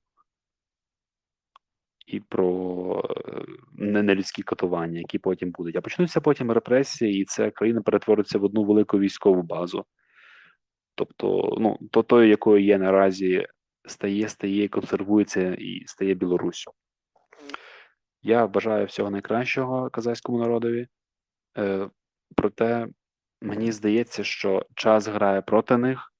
і 2.07 2.19
про 2.19 3.03
е, 3.27 3.45
нелюдські 3.73 4.43
катування, 4.43 4.99
які 4.99 5.19
потім 5.19 5.51
будуть. 5.51 5.75
А 5.75 5.81
почнуться 5.81 6.21
потім 6.21 6.51
репресії, 6.51 7.21
і 7.21 7.25
ця 7.25 7.51
країна 7.51 7.81
перетвориться 7.81 8.39
в 8.39 8.43
одну 8.43 8.63
велику 8.63 8.99
військову 8.99 9.41
базу. 9.41 9.85
Тобто, 10.95 11.55
ну, 11.59 11.77
то 11.91 12.03
тою, 12.03 12.29
якою 12.29 12.63
є 12.63 12.77
наразі, 12.77 13.47
стає, 13.87 14.29
стає, 14.29 14.67
консервується 14.67 15.53
і 15.59 15.83
стає 15.87 16.13
Білоруссю. 16.13 16.71
Я 18.21 18.47
бажаю 18.47 18.85
всього 18.85 19.09
найкращого 19.09 19.89
казахському 19.89 20.39
народові. 20.39 20.87
Е, 21.57 21.89
проте 22.35 22.87
мені 23.41 23.71
здається, 23.71 24.23
що 24.23 24.65
час 24.75 25.07
грає 25.07 25.41
проти 25.41 25.77
них. 25.77 26.13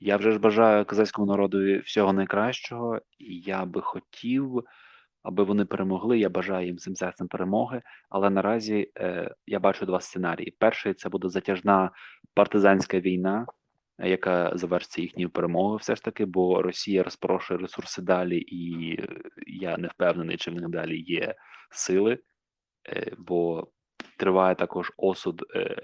Я 0.00 0.16
вже 0.16 0.32
ж 0.32 0.38
бажаю 0.38 0.84
казахському 0.84 1.26
народу 1.26 1.78
всього 1.78 2.12
найкращого, 2.12 3.00
і 3.18 3.40
я 3.40 3.64
би 3.64 3.80
хотів, 3.80 4.64
аби 5.22 5.44
вони 5.44 5.64
перемогли. 5.64 6.18
Я 6.18 6.28
бажаю 6.28 6.66
їм 6.66 6.78
цим 6.78 6.96
серцем 6.96 7.28
перемоги. 7.28 7.82
Але 8.08 8.30
наразі 8.30 8.92
е, 8.96 9.34
я 9.46 9.60
бачу 9.60 9.86
два 9.86 10.00
сценарії. 10.00 10.56
Перший 10.58 10.94
це 10.94 11.08
буде 11.08 11.28
затяжна 11.28 11.90
партизанська 12.34 13.00
війна, 13.00 13.46
е, 13.98 14.08
яка 14.10 14.52
завершиться 14.54 15.02
їхньою 15.02 15.30
перемогою, 15.30 15.76
все 15.76 15.96
ж 15.96 16.04
таки, 16.04 16.24
бо 16.24 16.62
Росія 16.62 17.02
розпорошує 17.02 17.60
ресурси 17.60 18.02
далі, 18.02 18.38
і 18.38 18.98
я 19.46 19.76
не 19.76 19.88
впевнений, 19.88 20.36
чи 20.36 20.50
в 20.50 20.54
них 20.54 20.68
далі 20.68 21.00
є 21.00 21.34
сили, 21.70 22.18
е, 22.88 23.12
бо 23.18 23.68
триває 24.18 24.54
також 24.54 24.92
осуд 24.96 25.44
е, 25.54 25.76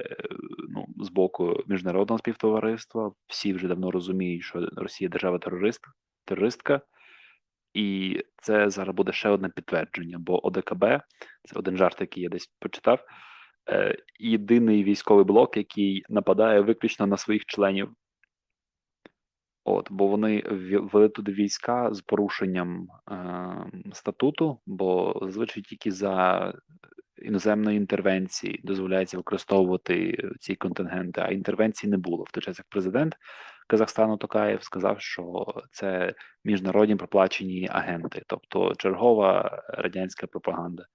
ну, 0.69 0.87
з 1.05 1.09
боку 1.09 1.63
міжнародного 1.67 2.19
співтовариства. 2.19 3.13
Всі 3.27 3.53
вже 3.53 3.69
давно 3.69 3.91
розуміють, 3.91 4.43
що 4.43 4.69
Росія 4.77 5.11
держава 5.11 5.39
терорист, 5.39 5.81
терористка, 6.25 6.81
і 7.75 8.19
це 8.37 8.71
зараз 8.71 8.95
буде 8.95 9.13
ще 9.13 9.29
одне 9.29 9.49
підтвердження. 9.49 10.19
Бо 10.19 10.47
ОДКБ 10.47 10.85
це 11.45 11.59
один 11.59 11.77
жарт, 11.77 12.01
який 12.01 12.23
я 12.23 12.29
десь 12.29 12.47
почитав. 12.61 13.01
Е, 13.71 13.97
єдиний 14.21 14.85
військовий 14.85 15.25
блок, 15.25 15.57
який 15.57 16.05
нападає 16.09 16.61
виключно 16.61 17.07
на 17.07 17.17
своїх 17.17 17.45
членів. 17.45 17.95
От, 19.65 19.93
бо 19.93 20.07
вони 20.07 20.43
ввели 20.93 21.09
туди 21.09 21.33
війська 21.33 21.95
з 21.95 22.01
порушенням 22.01 22.89
е, 23.11 23.17
статуту, 23.93 24.61
бо 24.67 25.19
зазвичай 25.23 25.63
тільки 25.63 25.91
за 25.91 26.53
іноземної 27.19 27.77
інтервенції 27.77 28.61
дозволяється 28.65 29.17
використовувати 29.17 30.29
ці 30.41 30.55
контингенти, 30.55 31.21
а 31.21 31.29
інтервенції 31.29 31.91
не 31.91 31.97
було. 31.97 32.25
В 32.25 32.31
той 32.31 32.43
час 32.43 32.59
як 32.59 32.67
президент 32.71 33.17
Казахстану 33.67 34.17
Токаєв 34.17 34.63
сказав, 34.63 35.01
що 35.01 35.47
це 35.71 36.15
міжнародні 36.45 36.97
проплачені 36.97 37.69
агенти, 37.73 38.23
тобто 38.27 38.75
чергова 38.75 39.63
радянська 39.69 40.27
пропаганда. 40.27 40.87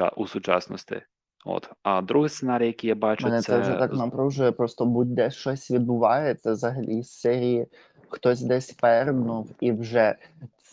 е, 0.00 0.10
у 0.16 0.26
сучасності. 0.26 1.02
От. 1.44 1.70
А 1.82 2.02
другий 2.02 2.28
сценарій, 2.28 2.66
який 2.66 2.88
я 2.88 2.94
бачу, 2.94 3.26
Мене 3.26 3.42
це 3.42 3.58
вже 3.60 3.72
так 3.72 3.92
напружує, 3.92 4.52
просто 4.52 4.86
будь-де 4.86 5.30
щось 5.30 5.70
відбувається 5.70 6.52
взагалі 6.52 7.02
з 7.02 7.10
серії 7.10 7.66
хтось 8.08 8.42
десь 8.42 8.72
пернув 8.72 9.50
і 9.60 9.72
вже 9.72 10.16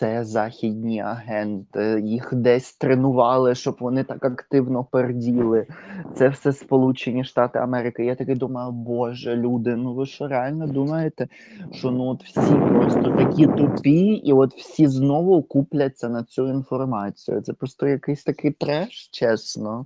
це 0.02 0.24
західні 0.24 1.02
агенти, 1.02 2.02
їх 2.06 2.34
десь 2.34 2.74
тренували, 2.74 3.56
щоб 3.56 3.78
вони 3.80 4.04
так 4.04 4.26
активно 4.26 4.84
перділи. 4.84 5.68
Це 6.16 6.30
все 6.30 6.54
Сполучені 6.54 7.24
Штати 7.24 7.60
Америки. 7.60 8.06
Я 8.06 8.16
таки 8.16 8.36
думаю, 8.36 8.72
боже, 8.72 9.36
люди, 9.36 9.76
ну 9.76 9.94
ви 9.94 10.06
що 10.06 10.28
реально 10.28 10.68
думаєте, 10.68 11.28
що 11.72 11.92
ну 11.92 12.06
от 12.06 12.24
всі 12.24 12.56
просто 12.56 13.02
такі 13.02 13.48
тупі, 13.48 14.06
і 14.06 14.34
от 14.34 14.54
всі 14.54 14.88
знову 14.88 15.44
купляться 15.44 16.10
на 16.10 16.24
цю 16.24 16.50
інформацію. 16.50 17.42
Це 17.42 17.54
просто 17.54 17.88
якийсь 17.88 18.24
такий 18.24 18.52
треш, 18.52 19.10
чесно, 19.12 19.86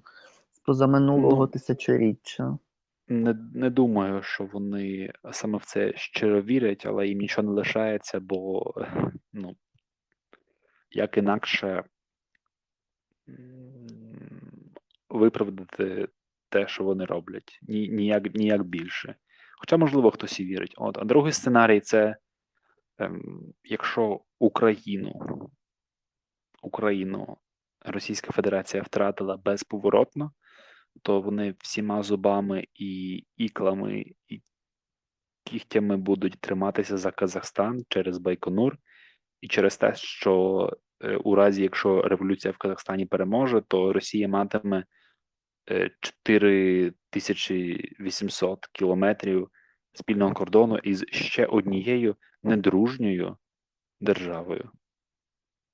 з 0.54 0.60
позаминулого 0.60 1.42
Ну, 1.42 1.48
тисячоріччя. 1.48 2.58
Не, 3.08 3.38
не 3.54 3.70
думаю, 3.70 4.22
що 4.24 4.50
вони 4.54 5.12
саме 5.32 5.58
в 5.58 5.66
це 5.66 5.94
щиро 5.96 6.42
вірять, 6.42 6.86
але 6.86 7.08
їм 7.08 7.20
нічого 7.20 7.48
не 7.48 7.54
лишається, 7.54 8.20
бо 8.20 8.74
ну, 9.34 9.56
як 10.96 11.18
інакше 11.18 11.84
виправдати 15.10 16.08
те, 16.50 16.68
що 16.68 16.84
вони 16.84 17.06
роблять, 17.06 17.60
Ні, 17.62 17.90
ніяк, 17.90 18.36
ніяк 18.36 18.64
більше. 18.64 19.16
Хоча, 19.60 19.78
можливо, 19.78 20.12
хтось 20.12 20.40
і 20.40 20.46
вірить. 20.46 20.74
От, 20.78 20.98
а 20.98 21.04
другий 21.04 21.34
сценарій 21.34 21.80
це 21.80 22.18
ем, 22.98 23.42
якщо 23.64 24.22
Україну, 24.40 25.50
Україну 26.62 27.38
Російська 27.86 28.32
Федерація 28.32 28.84
втратила 28.84 29.38
безповоротно, 29.38 30.32
то 31.02 31.22
вони 31.22 31.56
всіма 31.60 32.04
зубами 32.04 32.68
і 32.74 33.24
іклами, 33.38 34.06
і 34.28 34.42
кігтями 35.44 35.98
будуть 35.98 36.40
триматися 36.40 36.98
за 36.98 37.12
Казахстан 37.12 37.84
через 37.90 38.18
Байконур, 38.18 38.78
і 39.42 39.48
через 39.48 39.78
те, 39.78 39.96
що 39.96 40.72
у 41.24 41.36
разі, 41.36 41.64
якщо 41.64 42.02
революція 42.02 42.52
в 42.52 42.58
Казахстані 42.58 43.06
переможе, 43.06 43.62
то 43.68 43.94
Росія 43.94 44.28
матиме 44.28 44.84
е, 45.72 45.92
4800 46.00 48.66
кілометрів 48.66 49.50
спільного 49.94 50.34
кордону 50.34 50.78
із 50.78 51.06
ще 51.08 51.46
однією 51.46 52.16
недружньою 52.44 53.38
державою 54.00 54.72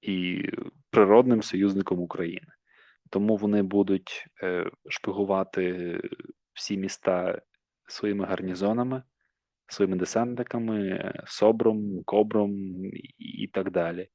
і 0.01 0.43
природним 0.89 1.41
союзником 1.41 1.99
України. 1.99 2.47
Тому 3.09 3.37
вони 3.37 3.61
будуть 3.61 4.25
е, 4.43 4.71
шпигувати 4.89 5.97
всі 6.53 6.77
міста 6.77 7.41
своїми 7.87 8.25
гарнізонами, 8.25 9.03
своїми 9.67 9.97
десантниками, 9.97 10.87
е, 10.87 11.23
СОБРом, 11.27 12.03
Кобром 12.03 12.51
і 13.17 13.49
так 13.53 13.71
далі. 13.71 14.09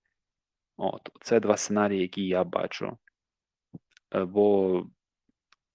От, 0.77 1.09
це 1.21 1.41
два 1.41 1.57
сценарії, 1.57 2.01
які 2.01 2.27
я 2.27 2.45
бачу. 2.45 2.99
Е, 4.15 4.25
Бо, 4.25 4.87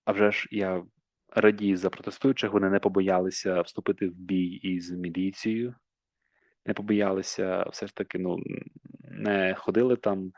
а 0.05 0.11
вже 0.11 0.31
ж 0.31 0.47
я 0.51 0.83
радію 1.29 1.77
за 1.77 1.89
протестуючих, 1.89 2.53
вони 2.53 2.69
не 2.69 2.79
побоялися 2.79 3.61
вступити 3.61 4.07
в 4.07 4.13
бій 4.13 4.45
із 4.45 4.91
міліцією, 4.91 5.75
не 6.65 6.73
побоялися 6.73 7.63
все 7.63 7.87
ж 7.87 7.95
таки, 7.95 8.19
ну, 8.19 8.43
не 8.99 9.55
ходили 9.55 9.95
там 9.95 10.31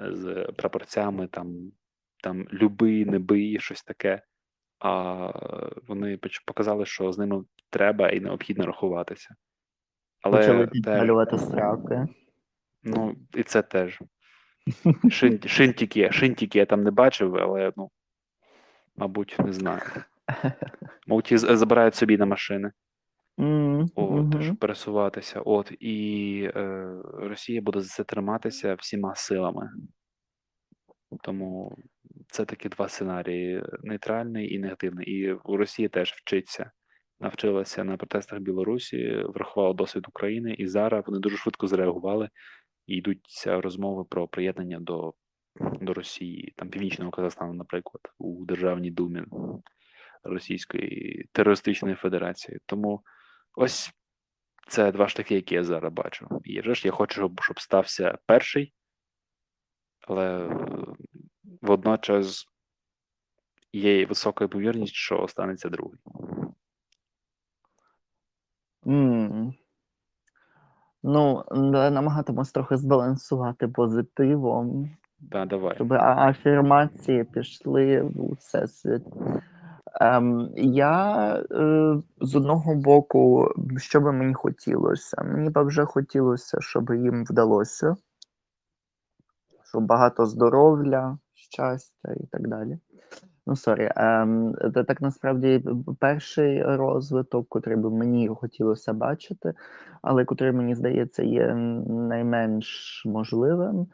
е, 0.00 0.16
з 0.16 0.52
прапорцями, 0.56 1.26
там, 1.26 1.72
там 2.22 2.48
люби, 2.52 3.04
не 3.04 3.18
бий, 3.18 3.60
щось 3.60 3.82
таке. 3.82 4.22
А 4.78 5.32
вони 5.86 6.18
показали, 6.44 6.86
що 6.86 7.12
з 7.12 7.18
ними 7.18 7.44
треба 7.70 8.10
і 8.10 8.20
необхідно 8.20 8.66
рахуватися. 8.66 9.34
Але 10.22 10.46
теж, 10.46 10.70
підпалювати 10.70 11.38
страки. 11.38 12.08
Ну, 12.82 13.16
і 13.34 13.42
це 13.42 13.62
теж. 13.62 13.98
Шин, 15.10 15.40
шинтики, 15.46 16.12
шинтики 16.12 16.58
я 16.58 16.66
там 16.66 16.82
не 16.82 16.90
бачив, 16.90 17.36
але 17.36 17.72
ну, 17.76 17.90
мабуть, 18.96 19.36
не 19.38 19.52
знаю. 19.52 19.80
Мабуть, 21.06 21.30
їх 21.30 21.40
з- 21.40 21.56
забирають 21.56 21.94
собі 21.94 22.16
на 22.18 22.26
машини. 22.26 22.72
От, 23.94 24.42
щоб 24.42 24.56
пересуватися. 24.56 25.40
От, 25.40 25.72
і 25.80 26.50
е, 26.56 26.94
Росія 27.14 27.60
буде 27.60 27.80
за 27.80 27.88
це 27.88 28.04
триматися 28.04 28.74
всіма 28.74 29.14
силами. 29.14 29.70
Тому 31.22 31.78
це 32.28 32.44
такі 32.44 32.68
два 32.68 32.88
сценарії: 32.88 33.62
нейтральний 33.82 34.54
і 34.54 34.58
негативний. 34.58 35.06
І 35.06 35.32
у 35.32 35.56
Росії 35.56 35.88
теж 35.88 36.12
вчиться. 36.12 36.70
Навчилася 37.20 37.84
на 37.84 37.96
протестах 37.96 38.40
Білорусі, 38.40 39.24
врахувала 39.34 39.74
досвід 39.74 40.04
України, 40.08 40.54
і 40.58 40.66
зараз 40.66 41.04
вони 41.06 41.18
дуже 41.18 41.36
швидко 41.36 41.66
зреагували 41.66 42.28
і 42.90 42.94
йдуться 42.96 43.60
розмови 43.60 44.04
про 44.04 44.28
приєднання 44.28 44.80
до, 44.80 45.14
до 45.80 45.94
Росії, 45.94 46.52
там 46.56 46.70
Північного 46.70 47.10
Казахстану, 47.10 47.52
наприклад, 47.52 48.00
у 48.18 48.44
Державній 48.44 48.90
Думі 48.90 49.22
Російської 50.22 51.28
терористичної 51.32 51.94
Федерації. 51.94 52.58
Тому 52.66 53.02
ось 53.54 53.90
це 54.68 54.92
два 54.92 55.08
шляхи, 55.08 55.34
які 55.34 55.54
я 55.54 55.64
зараз 55.64 55.92
бачу. 55.92 56.28
І 56.44 56.60
вже 56.60 56.74
ж 56.74 56.86
я 56.88 56.92
хочу, 56.92 57.32
щоб, 57.40 57.60
стався 57.60 58.18
перший, 58.26 58.72
але 60.00 60.56
водночас 61.62 62.46
є 63.72 64.06
висока 64.06 64.44
ймовірність, 64.44 64.94
що 64.94 65.28
станеться 65.28 65.68
другий. 65.68 66.00
М. 68.86 69.54
Ну, 71.02 71.44
да, 71.50 71.90
намагатимусь 71.90 72.52
трохи 72.52 72.76
збалансувати 72.76 73.68
позитивом, 73.68 74.90
Да, 75.20 75.46
давай. 75.46 75.74
щоб 75.74 75.92
афірмації 75.92 77.24
пішли 77.24 78.02
в 78.02 78.32
всесвіт. 78.32 79.02
Ем, 80.00 80.50
я 80.56 81.34
е, 81.50 81.96
з 82.20 82.34
одного 82.34 82.74
боку, 82.74 83.48
що 83.76 84.00
би 84.00 84.12
мені 84.12 84.34
хотілося? 84.34 85.22
Мені 85.22 85.50
б 85.50 85.62
вже 85.62 85.84
хотілося, 85.84 86.60
щоб 86.60 86.90
їм 86.90 87.24
вдалося, 87.24 87.96
щоб 89.70 89.86
багато 89.86 90.26
здоров'я, 90.26 91.18
щастя 91.34 92.12
і 92.16 92.26
так 92.26 92.48
далі. 92.48 92.78
Ну, 93.50 93.56
sorry, 93.56 93.90
ем, 93.96 94.54
так 94.86 95.00
насправді 95.00 95.62
перший 95.98 96.62
розвиток, 96.62 97.48
котрий 97.48 97.76
би 97.76 97.90
мені 97.90 98.28
хотілося 98.28 98.92
бачити, 98.92 99.54
але 100.02 100.24
котрий, 100.24 100.52
мені 100.52 100.74
здається, 100.74 101.22
є 101.22 101.54
найменш 101.88 103.02
можливим, 103.06 103.86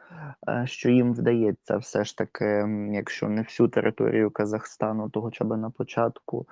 е, 0.48 0.62
що 0.66 0.90
їм 0.90 1.14
вдається 1.14 1.76
все 1.76 2.04
ж 2.04 2.18
таки, 2.18 2.68
якщо 2.92 3.28
не 3.28 3.42
всю 3.42 3.68
територію 3.68 4.30
Казахстану, 4.30 5.08
то 5.08 5.22
хоча 5.22 5.44
б 5.44 5.56
на 5.56 5.70
початку 5.70 6.46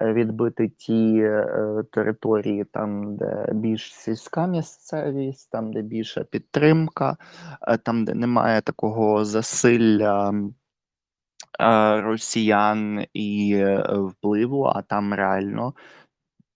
е, 0.00 0.12
відбити 0.12 0.68
ті 0.68 1.20
е, 1.22 1.82
території, 1.92 2.64
там, 2.64 3.16
де 3.16 3.46
більш 3.52 3.94
сільська 3.94 4.46
місцевість, 4.46 5.50
там, 5.50 5.72
де 5.72 5.82
більша 5.82 6.24
підтримка, 6.24 7.16
е, 7.68 7.78
там, 7.78 8.04
де 8.04 8.14
немає 8.14 8.60
такого 8.60 9.24
засилля 9.24 10.30
е, 10.30 10.59
росіян 12.00 13.06
і 13.12 13.52
е, 13.54 13.84
впливу, 13.98 14.64
а 14.64 14.82
там 14.82 15.14
реально 15.14 15.74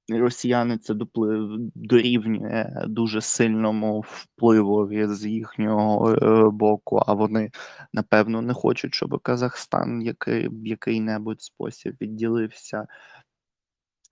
росіяни 0.08 0.78
це 0.78 0.94
доплив 0.94 1.56
дорівнює 1.74 2.84
дуже 2.86 3.20
сильному 3.20 4.04
впливові 4.06 5.06
з 5.06 5.26
їхнього 5.26 6.12
е, 6.12 6.50
боку, 6.50 7.02
а 7.06 7.12
вони 7.12 7.50
напевно 7.92 8.42
не 8.42 8.54
хочуть, 8.54 8.94
щоб 8.94 9.20
Казахстан 9.22 10.02
який, 10.02 10.48
в 10.48 10.66
який-небудь 10.66 11.42
спосіб 11.42 11.96
відділився 12.00 12.86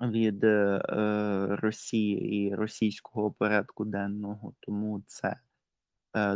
від 0.01 0.45
е, 0.45 0.82
е, 0.88 1.57
Росії 1.57 2.47
і 2.47 2.55
російського 2.55 3.30
порядку 3.30 3.84
денного, 3.84 4.53
тому 4.61 5.03
це 5.07 5.28
е, 5.28 5.36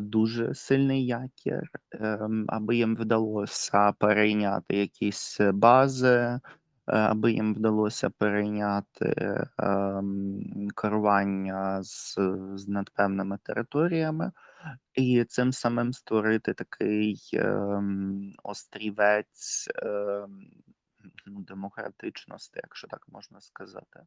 дуже 0.01 0.55
сильний 0.55 1.07
якір, 1.07 1.71
ем, 1.93 2.45
аби 2.49 2.77
їм 2.77 2.97
вдалося 2.97 3.93
перейняти 3.93 4.77
якісь 4.77 5.39
бази, 5.41 6.15
е, 6.17 6.41
аби 6.87 7.33
їм 7.33 7.55
вдалося 7.55 8.11
перейняти 8.11 9.15
ем, 9.59 10.69
керування 10.77 11.83
з, 11.83 12.19
з 12.55 12.69
над 12.69 12.91
територіями, 13.43 14.33
і 14.95 15.25
цим 15.25 15.53
самим 15.53 15.93
створити 15.93 16.55
такий 16.55 17.31
ем, 17.35 18.33
острівець 18.43 19.69
ну, 21.27 21.41
демократичності, 21.41 22.61
якщо 22.63 22.89
так 22.89 23.07
можна 23.09 23.41
сказати. 23.41 24.01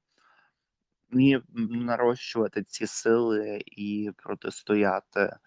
І 1.11 1.39
нарощувати 1.69 2.63
ці 2.63 2.87
сили 2.87 3.61
і 3.65 4.11
протистояти 4.17 5.19
е, 5.19 5.37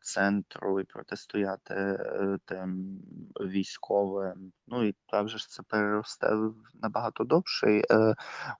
центру 0.00 0.80
і 0.80 0.84
протистояти 0.84 1.74
е, 1.74 2.38
тим 2.44 2.98
військовим. 3.40 4.52
Ну 4.66 4.84
і 4.84 4.94
та 5.06 5.22
вже 5.22 5.38
ж 5.38 5.48
це 5.48 5.62
переросте 5.62 6.34
в 6.34 6.54
набагато 6.74 7.24
довший 7.24 7.84
е, 7.90 8.14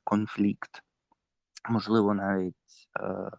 конфлікт, 0.04 0.82
можливо, 1.70 2.14
навіть 2.14 2.54
е, 3.00 3.30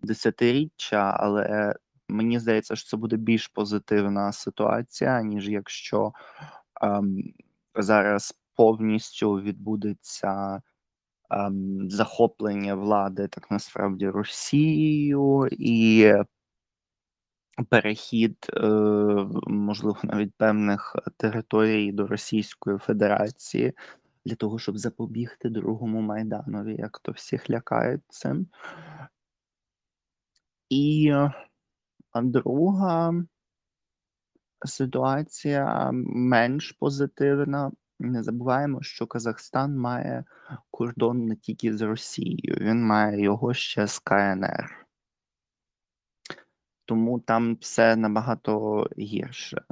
десятиріччя, 0.00 1.16
але 1.20 1.74
мені 2.08 2.38
здається, 2.38 2.76
що 2.76 2.88
це 2.88 2.96
буде 2.96 3.16
більш 3.16 3.48
позитивна 3.48 4.32
ситуація, 4.32 5.22
ніж 5.22 5.48
якщо 5.48 6.12
ем, 6.82 7.22
зараз 7.74 8.34
повністю 8.54 9.32
відбудеться 9.32 10.62
ем, 11.30 11.90
захоплення 11.90 12.74
влади 12.74 13.28
так 13.28 13.50
насправді 13.50 14.08
Росією 14.08 15.48
і 15.50 16.12
перехід, 17.64 18.46
е, 18.54 18.66
можливо, 19.46 19.98
навіть 20.02 20.34
певних 20.34 20.96
територій 21.16 21.92
до 21.92 22.06
Російської 22.06 22.78
Федерації 22.78 23.72
для 24.24 24.34
того, 24.34 24.58
щоб 24.58 24.78
запобігти 24.78 25.48
другому 25.48 26.00
Майданові, 26.00 26.76
як 26.78 26.98
то 26.98 27.12
всіх 27.12 27.50
лякають 27.50 28.02
цим. 28.08 28.46
І 30.68 31.14
друга 32.14 33.14
ситуація 34.64 35.90
менш 35.92 36.72
позитивна. 36.72 37.72
Не 37.98 38.22
забуваємо, 38.22 38.82
що 38.82 39.06
Казахстан 39.06 39.78
має 39.78 40.24
кордон 40.70 41.26
не 41.26 41.36
тільки 41.36 41.76
з 41.76 41.80
Росією, 41.82 42.56
він 42.60 42.86
має 42.86 43.22
його 43.22 43.54
ще 43.54 43.86
з 43.86 43.98
КНР. 43.98 44.85
Тому 46.86 47.20
там 47.20 47.56
все 47.60 47.96
набагато 47.96 48.86
гірше. 48.98 49.62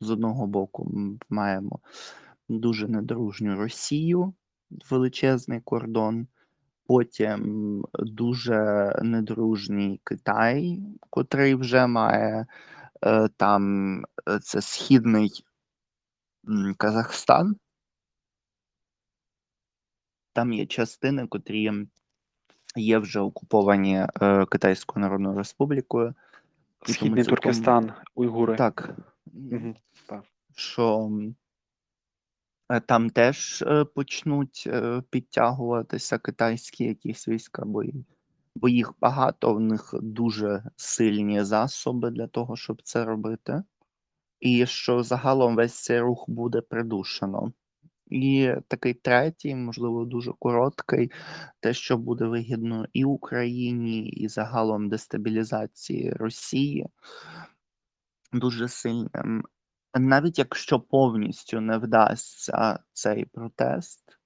З 0.00 0.10
одного 0.10 0.46
боку, 0.46 0.90
ми 0.92 1.18
маємо 1.28 1.80
дуже 2.48 2.88
недружню 2.88 3.56
Росію, 3.56 4.34
величезний 4.90 5.60
кордон, 5.60 6.26
потім 6.86 7.84
дуже 7.94 8.92
недружній 9.02 10.00
Китай, 10.04 10.82
котрий 11.10 11.54
вже 11.54 11.86
має 11.86 12.46
е, 13.02 13.28
там 13.28 14.02
е, 14.28 14.38
це 14.38 14.60
східний 14.60 15.44
Казахстан. 16.76 17.56
Там 20.32 20.52
є 20.52 20.66
частини, 20.66 21.26
котрі 21.26 21.72
є 22.76 22.98
вже 22.98 23.20
окуповані 23.20 24.06
е, 24.22 24.46
Китайською 24.46 25.02
Народною 25.02 25.38
Республікою. 25.38 26.14
Східний 26.86 27.24
цілком- 27.24 27.28
Туркестан, 27.28 27.92
уйгури. 28.14 28.56
Так. 28.56 28.96
Так. 30.06 30.24
Що 30.54 31.10
е, 32.68 32.80
там 32.80 33.10
теж 33.10 33.62
е, 33.62 33.84
почнуть 33.84 34.64
е, 34.66 35.02
підтягуватися 35.10 36.18
китайські 36.18 36.84
якісь 36.84 37.28
війська, 37.28 37.64
бо, 37.64 37.82
бо 38.54 38.68
їх 38.68 38.94
багато, 39.00 39.54
в 39.54 39.60
них 39.60 39.94
дуже 40.02 40.62
сильні 40.76 41.44
засоби 41.44 42.10
для 42.10 42.26
того, 42.26 42.56
щоб 42.56 42.82
це 42.82 43.04
робити. 43.04 43.62
І 44.40 44.66
що 44.66 45.02
загалом 45.02 45.56
весь 45.56 45.82
цей 45.82 46.00
рух 46.00 46.24
буде 46.28 46.60
придушено. 46.60 47.52
І 48.10 48.52
такий 48.68 48.94
третій, 48.94 49.54
можливо, 49.54 50.04
дуже 50.04 50.32
короткий, 50.38 51.10
те, 51.60 51.74
що 51.74 51.98
буде 51.98 52.24
вигідно 52.26 52.86
і 52.92 53.04
Україні, 53.04 54.08
і 54.08 54.28
загалом 54.28 54.88
дестабілізації 54.88 56.12
Росії 56.12 56.86
дуже 58.32 58.68
сильним. 58.68 59.44
Навіть 59.94 60.38
якщо 60.38 60.80
повністю 60.80 61.60
не 61.60 61.78
вдасться 61.78 62.78
цей 62.92 63.24
протест, 63.24 64.18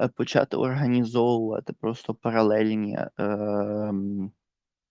е, 0.00 0.08
почати 0.08 0.56
організовувати 0.56 1.72
просто 1.72 2.14
паралельні 2.14 2.98
ем, 3.18 4.32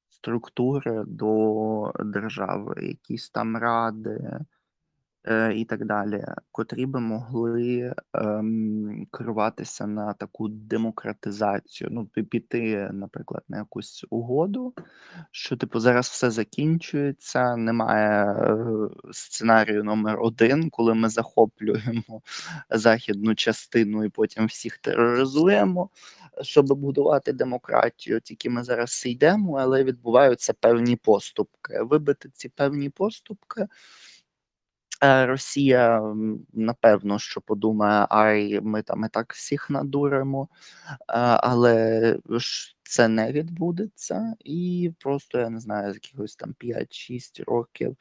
структури 0.10 1.04
до 1.08 1.92
держави, 2.00 2.76
якісь 2.82 3.30
там 3.30 3.58
ради 3.58 4.10
е, 4.10 4.46
і 5.56 5.66
так 5.66 5.86
далі, 5.86 6.26
котрі 6.52 6.86
би 6.86 7.00
могли 7.00 7.94
ем, 8.14 9.08
керуватися 9.12 9.88
на 9.88 10.14
таку 10.14 10.48
демократизацію. 10.48 11.90
Ну, 11.92 12.10
пі- 12.16 12.24
піти, 12.24 12.90
наприклад, 12.94 13.44
на 13.50 13.58
якусь 13.58 14.06
угоду, 14.10 14.74
що 15.32 15.58
типу 15.58 15.80
зараз 15.80 16.08
все 16.08 16.32
закінчується, 16.32 17.56
немає 17.56 18.32
е, 18.32 18.56
сценарію 19.12 19.84
номер 19.84 20.20
один, 20.22 20.70
коли 20.70 20.94
ми 20.94 21.10
захоплюємо 21.10 22.22
західну 22.70 23.36
частину 23.36 24.04
і 24.04 24.10
потім 24.10 24.46
всіх 24.46 24.78
тероризуємо. 24.78 25.90
Щоб 26.42 26.66
будувати 26.66 27.34
демократію, 27.34 28.22
тільки 28.22 28.50
ми 28.50 28.64
зараз 28.64 29.04
йдемо, 29.06 29.58
але 29.58 29.84
відбуваються 29.84 30.54
певні 30.54 30.96
поступки. 30.96 31.82
Вибити 31.82 32.30
ці 32.34 32.50
певні 32.50 32.90
поступки. 32.90 33.68
Е, 35.04 35.26
Росія 35.26 36.14
напевно, 36.54 37.20
що 37.20 37.42
подумає, 37.42 38.08
ай, 38.10 38.62
ми 38.62 38.82
там 38.82 39.06
і 39.06 39.10
так 39.10 39.34
всіх 39.34 39.70
надуримо, 39.70 40.48
е, 40.92 41.04
але 41.18 42.18
це 42.84 43.08
не 43.08 43.32
відбудеться, 43.32 44.34
і 44.40 44.92
просто 45.00 45.40
я 45.40 45.50
не 45.50 45.60
знаю, 45.60 45.92
з 45.92 45.96
якихось 45.96 46.36
там 46.36 46.56
5-6 46.60 47.44
років 47.48 47.98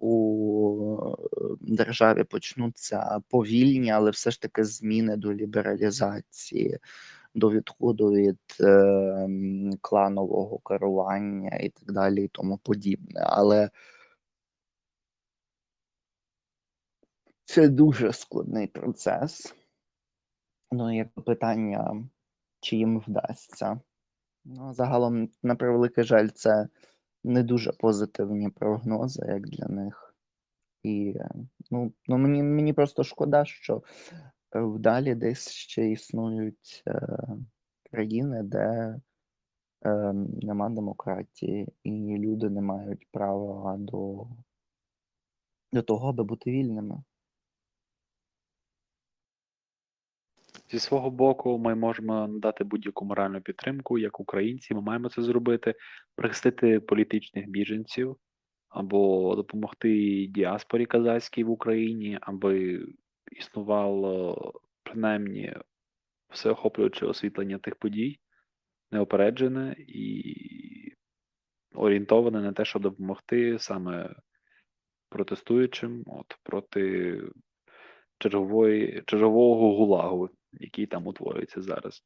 у 0.00 0.96
е, 1.00 1.56
державі 1.60 2.24
почнуться 2.24 3.20
повільні, 3.28 3.90
але 3.90 4.10
все 4.10 4.30
ж 4.30 4.42
таки 4.42 4.64
зміни 4.64 5.16
до 5.16 5.34
лібералізації, 5.34 6.78
до 7.34 7.50
відходу 7.50 8.10
від 8.10 8.38
е, 8.60 9.28
кланового 9.80 10.58
керування 10.58 11.56
і 11.56 11.68
так 11.68 11.92
далі, 11.92 12.24
і 12.24 12.28
тому 12.28 12.58
подібне. 12.58 13.20
Але 13.24 13.70
це 17.46 17.68
дуже 17.68 18.12
складний 18.12 18.66
процес. 18.66 19.54
Ну, 20.72 20.96
як 20.96 21.08
питання, 21.12 22.08
чи 22.60 22.76
їм 22.76 22.98
вдасться. 22.98 23.80
Ну, 24.44 24.74
загалом, 24.74 25.28
на 25.42 25.54
превеликий 25.54 26.04
жаль, 26.04 26.28
це 26.28 26.68
не 27.24 27.42
дуже 27.42 27.72
позитивні 27.72 28.48
прогнози, 28.48 29.26
як 29.28 29.48
для 29.48 29.66
них. 29.66 30.14
І 30.82 31.14
ну, 31.70 31.92
ну 32.06 32.18
мені, 32.18 32.42
мені 32.42 32.72
просто 32.72 33.04
шкода, 33.04 33.44
що 33.44 33.82
е, 34.54 34.60
вдалі 34.60 35.14
десь 35.14 35.50
ще 35.50 35.90
існують 35.90 36.82
е, 36.88 37.18
країни, 37.90 38.42
де 38.42 38.96
е, 39.84 40.12
нема 40.42 40.68
демократії, 40.68 41.68
і 41.82 42.18
люди 42.18 42.50
не 42.50 42.60
мають 42.60 43.06
права 43.10 43.76
до, 43.76 44.26
до 45.72 45.82
того, 45.82 46.08
аби 46.08 46.24
бути 46.24 46.50
вільними. 46.50 47.02
Зі 50.70 50.78
свого 50.78 51.10
боку, 51.10 51.58
ми 51.58 51.74
можемо 51.74 52.28
надати 52.28 52.64
будь-яку 52.64 53.04
моральну 53.04 53.40
підтримку, 53.40 53.98
як 53.98 54.20
українці. 54.20 54.74
Ми 54.74 54.80
маємо 54.80 55.08
це 55.08 55.22
зробити, 55.22 55.74
прихистити 56.14 56.80
політичних 56.80 57.48
біженців 57.48 58.16
або 58.68 59.34
допомогти 59.36 60.26
діаспорі 60.26 60.86
казахській 60.86 61.44
в 61.44 61.50
Україні, 61.50 62.18
аби 62.20 62.86
існувало 63.32 64.52
принаймні 64.82 65.54
всеохоплююче 66.28 67.06
освітлення 67.06 67.58
тих 67.58 67.76
подій, 67.76 68.20
неопереджене 68.90 69.76
і 69.78 70.34
орієнтоване 71.74 72.40
на 72.40 72.52
те, 72.52 72.64
щоб 72.64 72.82
допомогти 72.82 73.58
саме 73.58 74.14
протестуючим 75.08 76.04
от, 76.06 76.38
проти 76.42 77.20
чергової, 78.18 79.02
чергового 79.06 79.76
гулагу, 79.76 80.30
який 80.52 80.86
там 80.86 81.06
утворюється 81.06 81.62
зараз. 81.62 82.04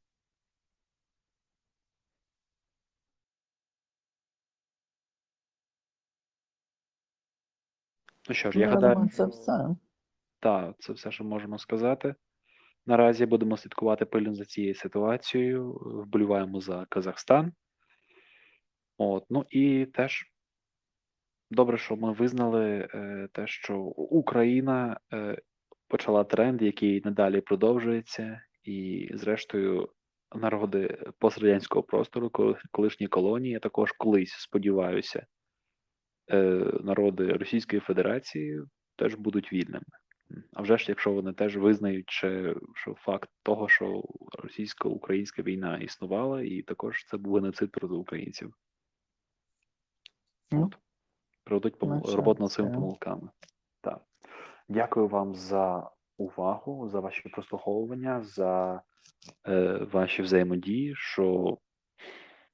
Ну 8.29 8.35
що 8.35 8.51
ж, 8.51 8.59
я 8.59 8.67
Ну, 8.67 8.73
гадаю, 8.73 8.93
думаю, 8.93 9.09
це 9.11 9.25
все. 9.25 9.75
так, 10.39 10.75
це 10.79 10.93
все, 10.93 11.11
що 11.11 11.23
можемо 11.23 11.59
сказати. 11.59 12.15
Наразі 12.85 13.25
будемо 13.25 13.57
слідкувати 13.57 14.05
пильно 14.05 14.33
за 14.33 14.45
цією 14.45 14.75
ситуацією. 14.75 15.71
Вболіваємо 15.73 16.61
за 16.61 16.85
Казахстан. 16.89 17.53
От, 18.97 19.25
ну 19.29 19.45
і 19.49 19.85
теж 19.85 20.31
добре, 21.51 21.77
що 21.77 21.95
ми 21.95 22.13
визнали 22.13 22.89
е, 22.93 23.29
те, 23.31 23.47
що 23.47 23.77
Україна 23.95 24.99
е, 25.13 25.41
почала 25.91 26.23
тренд, 26.23 26.61
який 26.61 27.01
надалі 27.05 27.41
продовжується, 27.41 28.41
і, 28.63 29.09
зрештою, 29.13 29.89
народи 30.35 30.97
пострадянського 31.19 31.83
простору, 31.83 32.31
колишні 32.71 33.07
колонії, 33.07 33.53
я 33.53 33.59
також 33.59 33.91
колись 33.91 34.31
сподіваюся, 34.31 35.25
е, 36.31 36.37
народи 36.83 37.33
Російської 37.33 37.79
Федерації 37.79 38.61
теж 38.95 39.15
будуть 39.15 39.53
вільними. 39.53 39.85
А 40.53 40.61
вже 40.61 40.77
ж, 40.77 40.85
якщо 40.87 41.11
вони 41.11 41.33
теж 41.33 41.57
визнають, 41.57 42.09
ще, 42.09 42.55
що 42.75 42.93
факт 42.93 43.29
того, 43.43 43.69
що 43.69 44.03
російсько-українська 44.43 45.41
війна 45.41 45.77
існувала, 45.77 46.41
і 46.41 46.61
також 46.61 47.05
це 47.05 47.17
був 47.17 47.35
геноцид 47.35 47.71
проти 47.71 47.93
українців. 47.93 48.53
Ну, 50.51 50.71
От. 51.45 51.79
Помил... 51.79 52.05
жаль, 52.05 52.15
роботу 52.15 52.43
над 52.43 52.51
цими 52.51 52.69
помилками. 52.69 53.29
Так. 53.81 54.01
Дякую 54.71 55.07
вам 55.07 55.35
за 55.35 55.89
увагу, 56.17 56.89
за 56.89 56.99
ваші 56.99 57.29
прослуховування, 57.29 58.21
за 58.21 58.81
е, 59.47 59.87
ваші 59.91 60.21
взаємодії, 60.21 60.95
що 60.95 61.57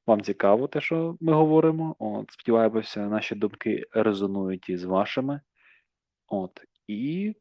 вам 0.07 0.21
цікаво 0.21 0.67
те, 0.67 0.81
що 0.81 1.17
ми 1.19 1.33
говоримо. 1.33 1.95
От, 1.99 2.31
сподіваємося, 2.31 3.07
наші 3.07 3.35
думки 3.35 3.85
резонують 3.91 4.69
із 4.69 4.83
вашими. 4.83 5.41
От, 6.27 6.61
і 6.87 7.35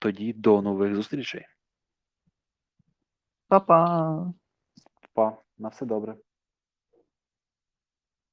тоді 0.00 0.32
до 0.32 0.62
нових 0.62 0.94
зустрічей. 0.94 1.46
Па-па! 3.48 4.32
Па, 5.14 5.36
на 5.58 5.68
все 5.68 5.86
добре. 5.86 6.16